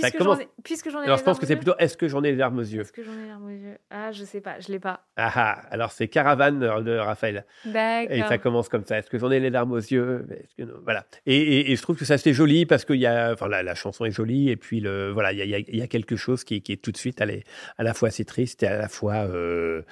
Puisque 0.00 0.22
j'en 0.22 0.38
ai, 0.38 0.48
puisque 0.64 0.90
j'en 0.90 1.00
ai 1.02 1.04
Alors, 1.04 1.18
je 1.18 1.22
pense 1.24 1.38
que 1.38 1.46
c'est 1.46 1.56
plutôt 1.56 1.74
Est-ce 1.78 1.96
que 1.96 2.08
j'en 2.08 2.22
ai 2.22 2.30
les 2.30 2.36
larmes 2.36 2.58
aux 2.58 2.62
yeux? 2.62 2.80
Est-ce 2.82 2.92
que 2.92 3.02
j'en 3.02 3.12
ai 3.12 3.22
les 3.22 3.28
larmes 3.28 3.44
aux 3.46 3.48
yeux? 3.50 3.78
Ah, 3.90 4.12
je 4.12 4.24
sais 4.24 4.40
pas, 4.40 4.58
je 4.60 4.72
l'ai 4.72 4.78
pas. 4.78 5.04
Ah 5.16 5.30
ah, 5.34 5.62
alors 5.70 5.92
c'est 5.92 6.08
Caravane 6.08 6.58
de 6.60 6.96
Raphaël. 6.98 7.44
D'accord. 7.64 8.16
Et 8.16 8.22
ça 8.22 8.38
commence 8.38 8.68
comme 8.68 8.84
ça. 8.84 8.98
Est-ce 8.98 9.10
que 9.10 9.18
j'en 9.18 9.30
ai 9.30 9.40
les 9.40 9.50
larmes 9.50 9.72
aux 9.72 9.76
yeux? 9.78 10.26
Est-ce 10.30 10.54
que 10.54 10.62
non? 10.62 10.78
Voilà. 10.84 11.06
Et, 11.26 11.36
et- 11.36 11.72
et 11.72 11.76
je 11.76 11.82
trouve 11.82 11.96
que 11.96 12.04
ça 12.04 12.18
c'est 12.18 12.32
joli 12.32 12.66
parce 12.66 12.84
qu'il 12.84 12.96
y 12.96 13.06
a, 13.06 13.32
enfin 13.32 13.48
la, 13.48 13.62
la 13.62 13.74
chanson 13.74 14.04
est 14.04 14.10
jolie 14.10 14.50
et 14.50 14.56
puis 14.56 14.80
le, 14.80 15.10
voilà, 15.10 15.32
il 15.32 15.38
y 15.38 15.42
a, 15.42 15.44
il 15.44 15.50
y 15.50 15.54
a- 15.54 15.58
il 15.58 15.76
y 15.76 15.82
a 15.82 15.86
quelque 15.86 16.16
chose 16.16 16.44
qui, 16.44 16.62
qui 16.62 16.72
est 16.72 16.82
tout 16.82 16.92
de 16.92 16.96
suite 16.96 17.20
à, 17.20 17.26
la- 17.26 17.34
à 17.78 17.82
la 17.82 17.94
fois 17.94 18.08
assez 18.08 18.24
triste 18.24 18.62
et 18.62 18.66
à 18.66 18.78
la 18.78 18.88
fois, 18.88 19.14
euh, 19.26 19.82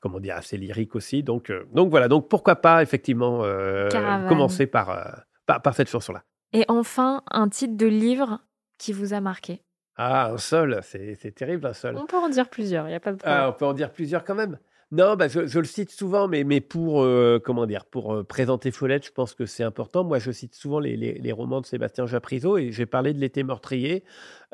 comment 0.00 0.20
dire, 0.20 0.36
assez 0.36 0.56
lyrique 0.56 0.94
aussi. 0.94 1.22
Donc, 1.22 1.50
euh, 1.50 1.66
donc 1.72 1.90
voilà. 1.90 2.08
Donc 2.08 2.28
pourquoi 2.28 2.56
pas 2.56 2.82
effectivement 2.82 3.40
euh, 3.44 3.88
commencer 4.28 4.66
par, 4.66 5.24
par 5.46 5.62
par 5.62 5.74
cette 5.74 5.88
chanson-là. 5.88 6.22
Et 6.52 6.64
enfin, 6.68 7.22
un 7.30 7.48
titre 7.48 7.76
de 7.76 7.86
livre 7.86 8.40
qui 8.78 8.92
vous 8.92 9.12
a 9.12 9.20
marqué. 9.20 9.62
Ah, 9.96 10.30
un 10.30 10.38
sol, 10.38 10.80
c'est 10.82 11.34
terrible 11.34 11.66
un 11.66 11.72
sol. 11.72 11.96
On 11.98 12.06
peut 12.06 12.16
en 12.16 12.28
dire 12.28 12.48
plusieurs, 12.48 12.86
il 12.86 12.90
n'y 12.90 12.94
a 12.94 13.00
pas 13.00 13.12
de 13.12 13.16
problème. 13.16 13.40
Ah, 13.40 13.48
on 13.48 13.52
peut 13.52 13.66
en 13.66 13.72
dire 13.72 13.90
plusieurs 13.90 14.24
quand 14.24 14.36
même. 14.36 14.58
Non, 14.90 15.16
bah, 15.16 15.28
je, 15.28 15.40
le 15.58 15.64
cite 15.66 15.90
souvent, 15.90 16.28
mais, 16.28 16.44
mais 16.44 16.62
pour, 16.62 17.02
euh, 17.02 17.38
comment 17.44 17.66
dire, 17.66 17.84
pour 17.84 18.14
euh, 18.14 18.24
présenter 18.24 18.70
Follette, 18.70 19.04
je 19.04 19.12
pense 19.12 19.34
que 19.34 19.44
c'est 19.44 19.62
important. 19.62 20.02
Moi, 20.02 20.18
je 20.18 20.30
cite 20.30 20.54
souvent 20.54 20.80
les, 20.80 20.96
les- 20.96 21.32
romans 21.32 21.60
de 21.60 21.66
Sébastien 21.66 22.06
Japrisot 22.06 22.56
et 22.56 22.72
j'ai 22.72 22.86
parlé 22.86 23.12
de 23.12 23.18
L'été 23.18 23.42
meurtrier. 23.42 24.02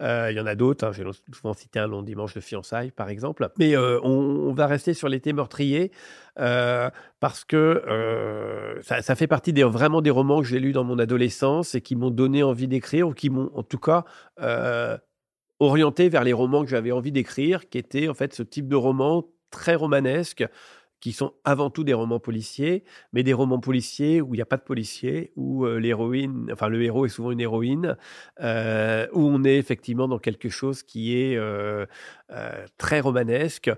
Euh, 0.00 0.32
Il 0.32 0.36
y 0.36 0.40
en 0.40 0.46
a 0.46 0.56
d'autres. 0.56 0.84
hein. 0.84 0.90
J'ai 0.92 1.04
souvent 1.32 1.54
cité 1.54 1.78
Un 1.78 1.86
long 1.86 2.02
dimanche 2.02 2.34
de 2.34 2.40
fiançailles, 2.40 2.90
par 2.90 3.10
exemple. 3.10 3.48
Mais 3.60 3.76
on, 3.76 4.52
va 4.54 4.66
rester 4.66 4.92
sur 4.92 5.08
L'été 5.08 5.32
meurtrier 5.32 5.92
parce 6.34 7.44
que 7.44 8.80
ça, 8.82 9.14
fait 9.14 9.28
partie 9.28 9.52
des, 9.52 9.62
vraiment 9.62 10.02
des 10.02 10.10
romans 10.10 10.40
que 10.40 10.48
j'ai 10.48 10.58
lus 10.58 10.72
dans 10.72 10.84
mon 10.84 10.98
adolescence 10.98 11.76
et 11.76 11.80
qui 11.80 11.94
m'ont 11.94 12.10
donné 12.10 12.42
envie 12.42 12.66
d'écrire 12.66 13.06
ou 13.08 13.14
qui 13.14 13.30
m'ont, 13.30 13.50
en 13.54 13.62
tout 13.62 13.78
cas, 13.78 14.04
orienté 15.60 16.08
vers 16.08 16.24
les 16.24 16.32
romans 16.32 16.64
que 16.64 16.70
j'avais 16.70 16.90
envie 16.92 17.12
d'écrire, 17.12 17.68
qui 17.68 17.78
étaient 17.78 18.08
en 18.08 18.14
fait 18.14 18.34
ce 18.34 18.42
type 18.42 18.66
de 18.68 18.76
romans 18.76 19.24
très 19.54 19.74
romanesques, 19.74 20.46
qui 21.00 21.12
sont 21.12 21.34
avant 21.44 21.68
tout 21.68 21.84
des 21.84 21.92
romans 21.92 22.18
policiers, 22.20 22.82
mais 23.12 23.22
des 23.22 23.34
romans 23.34 23.60
policiers 23.60 24.22
où 24.22 24.34
il 24.34 24.38
n'y 24.38 24.42
a 24.42 24.46
pas 24.46 24.56
de 24.56 24.62
policier, 24.62 25.32
où 25.36 25.66
euh, 25.66 25.78
l'héroïne, 25.78 26.48
enfin 26.52 26.68
le 26.68 26.82
héros 26.82 27.04
est 27.04 27.10
souvent 27.10 27.30
une 27.30 27.40
héroïne, 27.40 27.96
euh, 28.40 29.06
où 29.12 29.20
on 29.28 29.44
est 29.44 29.56
effectivement 29.58 30.08
dans 30.08 30.18
quelque 30.18 30.48
chose 30.48 30.82
qui 30.82 31.14
est 31.18 31.36
euh, 31.36 31.84
très 32.78 33.00
romanesque, 33.00 33.70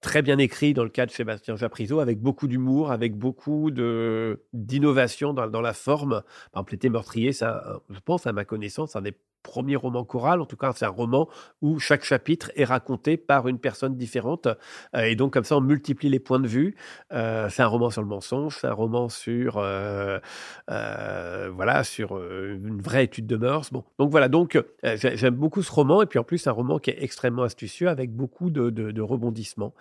très 0.00 0.22
bien 0.22 0.38
écrit 0.38 0.74
dans 0.74 0.84
le 0.84 0.90
cas 0.90 1.06
de 1.06 1.10
Sébastien 1.10 1.56
Japrisot, 1.56 2.00
avec 2.00 2.20
beaucoup 2.20 2.46
d'humour, 2.46 2.90
avec 2.92 3.16
beaucoup 3.16 3.70
de 3.70 4.42
d'innovation 4.52 5.32
dans, 5.32 5.48
dans 5.48 5.60
la 5.62 5.72
forme. 5.72 6.22
Par 6.52 6.60
exemple, 6.60 6.72
L'été 6.72 6.88
meurtrier, 6.90 7.30
un- 7.42 7.80
je 7.90 8.00
pense 8.00 8.26
à 8.26 8.32
ma 8.32 8.44
connaissance, 8.44 8.96
un 8.96 9.02
des 9.02 9.14
premiers 9.44 9.76
romans 9.76 10.04
choral. 10.04 10.40
En 10.40 10.46
tout 10.46 10.56
cas, 10.56 10.72
c'est 10.74 10.86
un 10.86 10.88
roman 10.88 11.28
où 11.62 11.78
chaque 11.78 12.02
chapitre 12.02 12.50
est 12.56 12.64
raconté 12.64 13.16
par 13.16 13.46
une 13.46 13.60
personne 13.60 13.94
différente. 13.96 14.48
Euh, 14.96 15.02
et 15.02 15.14
donc, 15.14 15.34
comme 15.34 15.44
ça, 15.44 15.56
on 15.56 15.60
multiplie 15.60 16.08
les 16.08 16.18
points 16.18 16.40
de 16.40 16.48
vue. 16.48 16.74
Euh, 17.12 17.48
c'est 17.50 17.62
un 17.62 17.68
roman 17.68 17.90
sur 17.90 18.02
le 18.02 18.08
mensonge, 18.08 18.58
c'est 18.60 18.66
un 18.66 18.72
roman 18.72 19.08
sur, 19.08 19.58
euh, 19.58 20.18
voilà, 20.66 21.84
sur 21.84 22.16
une 22.16 22.80
vraie 22.80 23.04
étude 23.04 23.26
de 23.26 23.36
mœurs. 23.36 23.70
Bon, 23.70 23.84
donc 23.98 24.10
voilà. 24.10 24.28
Donc, 24.28 24.60
j'ai- 24.82 25.16
j'aime 25.16 25.34
beaucoup 25.34 25.62
ce 25.62 25.70
roman. 25.70 26.02
Et 26.02 26.06
puis, 26.06 26.18
en 26.18 26.24
plus, 26.24 26.38
c'est 26.38 26.50
un 26.50 26.54
roman 26.54 26.78
qui 26.78 26.90
est 26.90 27.02
extrêmement 27.02 27.42
astucieux 27.42 27.88
avec 27.88 28.10
beaucoup 28.10 28.50
de, 28.50 29.00
rebondissements. 29.04 29.74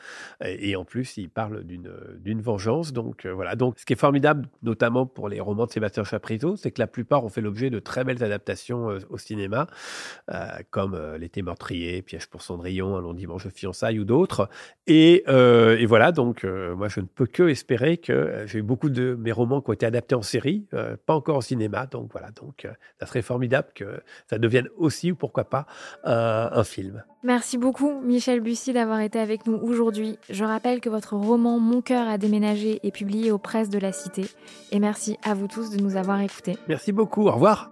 Et, 0.43 0.75
en 0.75 0.83
plus, 0.83 1.15
il 1.17 1.29
parle 1.29 1.63
d'une 1.63 2.41
vengeance. 2.41 2.91
Donc, 2.91 3.25
voilà. 3.25 3.55
Donc, 3.55 3.79
ce 3.79 3.85
qui 3.85 3.93
est 3.93 4.01
formidable, 4.07 4.49
notamment 4.61 5.05
pour 5.05 5.29
les 5.29 5.39
romans 5.39 5.65
de 5.65 5.71
Sébastien 5.71 6.03
Chaprizo, 6.03 6.57
c'est 6.57 6.71
que 6.71 6.81
la 6.81 6.87
plupart 6.87 7.23
ont 7.23 7.29
fait 7.29 7.39
l'objet 7.41 7.69
de 7.69 7.79
très 7.79 8.03
belles 8.03 8.23
adaptations 8.23 8.97
au 9.09 9.17
cinéma, 9.17 9.52
euh, 9.53 10.47
comme 10.69 10.95
euh, 10.95 11.17
L'été 11.17 11.41
meurtrier, 11.41 12.01
Piège 12.01 12.27
pour 12.27 12.41
Cendrillon, 12.41 12.97
Un 12.97 13.01
long 13.01 13.13
dimanche 13.13 13.45
de 13.45 13.49
fiançailles 13.49 13.99
ou 13.99 14.05
d'autres. 14.05 14.49
Et, 14.87 15.23
euh, 15.27 15.77
et 15.77 15.85
voilà, 15.85 16.11
donc 16.11 16.43
moi 16.43 16.87
je 16.87 16.99
ne 16.99 17.05
peux 17.05 17.25
que 17.25 17.43
espérer 17.43 17.97
que 17.97 18.43
j'ai 18.45 18.59
eu 18.59 18.63
beaucoup 18.63 18.89
de 18.89 19.15
mes 19.19 19.31
romans 19.31 19.61
qui 19.61 19.69
ont 19.69 19.73
été 19.73 19.85
adaptés 19.85 20.15
en 20.15 20.21
série, 20.21 20.65
pas 21.05 21.15
encore 21.15 21.37
au 21.37 21.41
cinéma. 21.41 21.85
Donc 21.85 22.11
voilà, 22.11 22.29
donc 22.31 22.67
ça 22.99 23.05
serait 23.05 23.21
formidable 23.21 23.69
que 23.73 24.01
ça 24.29 24.37
devienne 24.37 24.67
aussi, 24.77 25.11
ou 25.11 25.15
pourquoi 25.15 25.45
pas, 25.45 25.65
un, 26.03 26.49
un 26.51 26.63
film. 26.63 27.03
Merci 27.23 27.57
beaucoup, 27.57 28.01
Michel 28.01 28.41
Bussy, 28.41 28.73
d'avoir 28.73 28.99
été 28.99 29.17
avec 29.19 29.47
nous 29.47 29.55
aujourd'hui. 29.55 30.17
Je 30.29 30.43
rappelle 30.43 30.81
que 30.81 30.89
votre 30.89 31.15
roman 31.15 31.59
Mon 31.59 31.81
cœur 31.81 32.07
a 32.07 32.17
déménagé 32.17 32.85
est 32.85 32.91
publié 32.91 33.31
aux 33.31 33.37
presses 33.37 33.69
de 33.69 33.79
la 33.79 33.93
Cité. 33.93 34.25
Et 34.71 34.79
merci 34.79 35.17
à 35.23 35.33
vous 35.33 35.47
tous 35.47 35.69
de 35.71 35.81
nous 35.81 35.95
avoir 35.95 36.19
écoutés. 36.19 36.57
Merci 36.67 36.91
beaucoup, 36.91 37.27
au 37.27 37.31
revoir. 37.31 37.71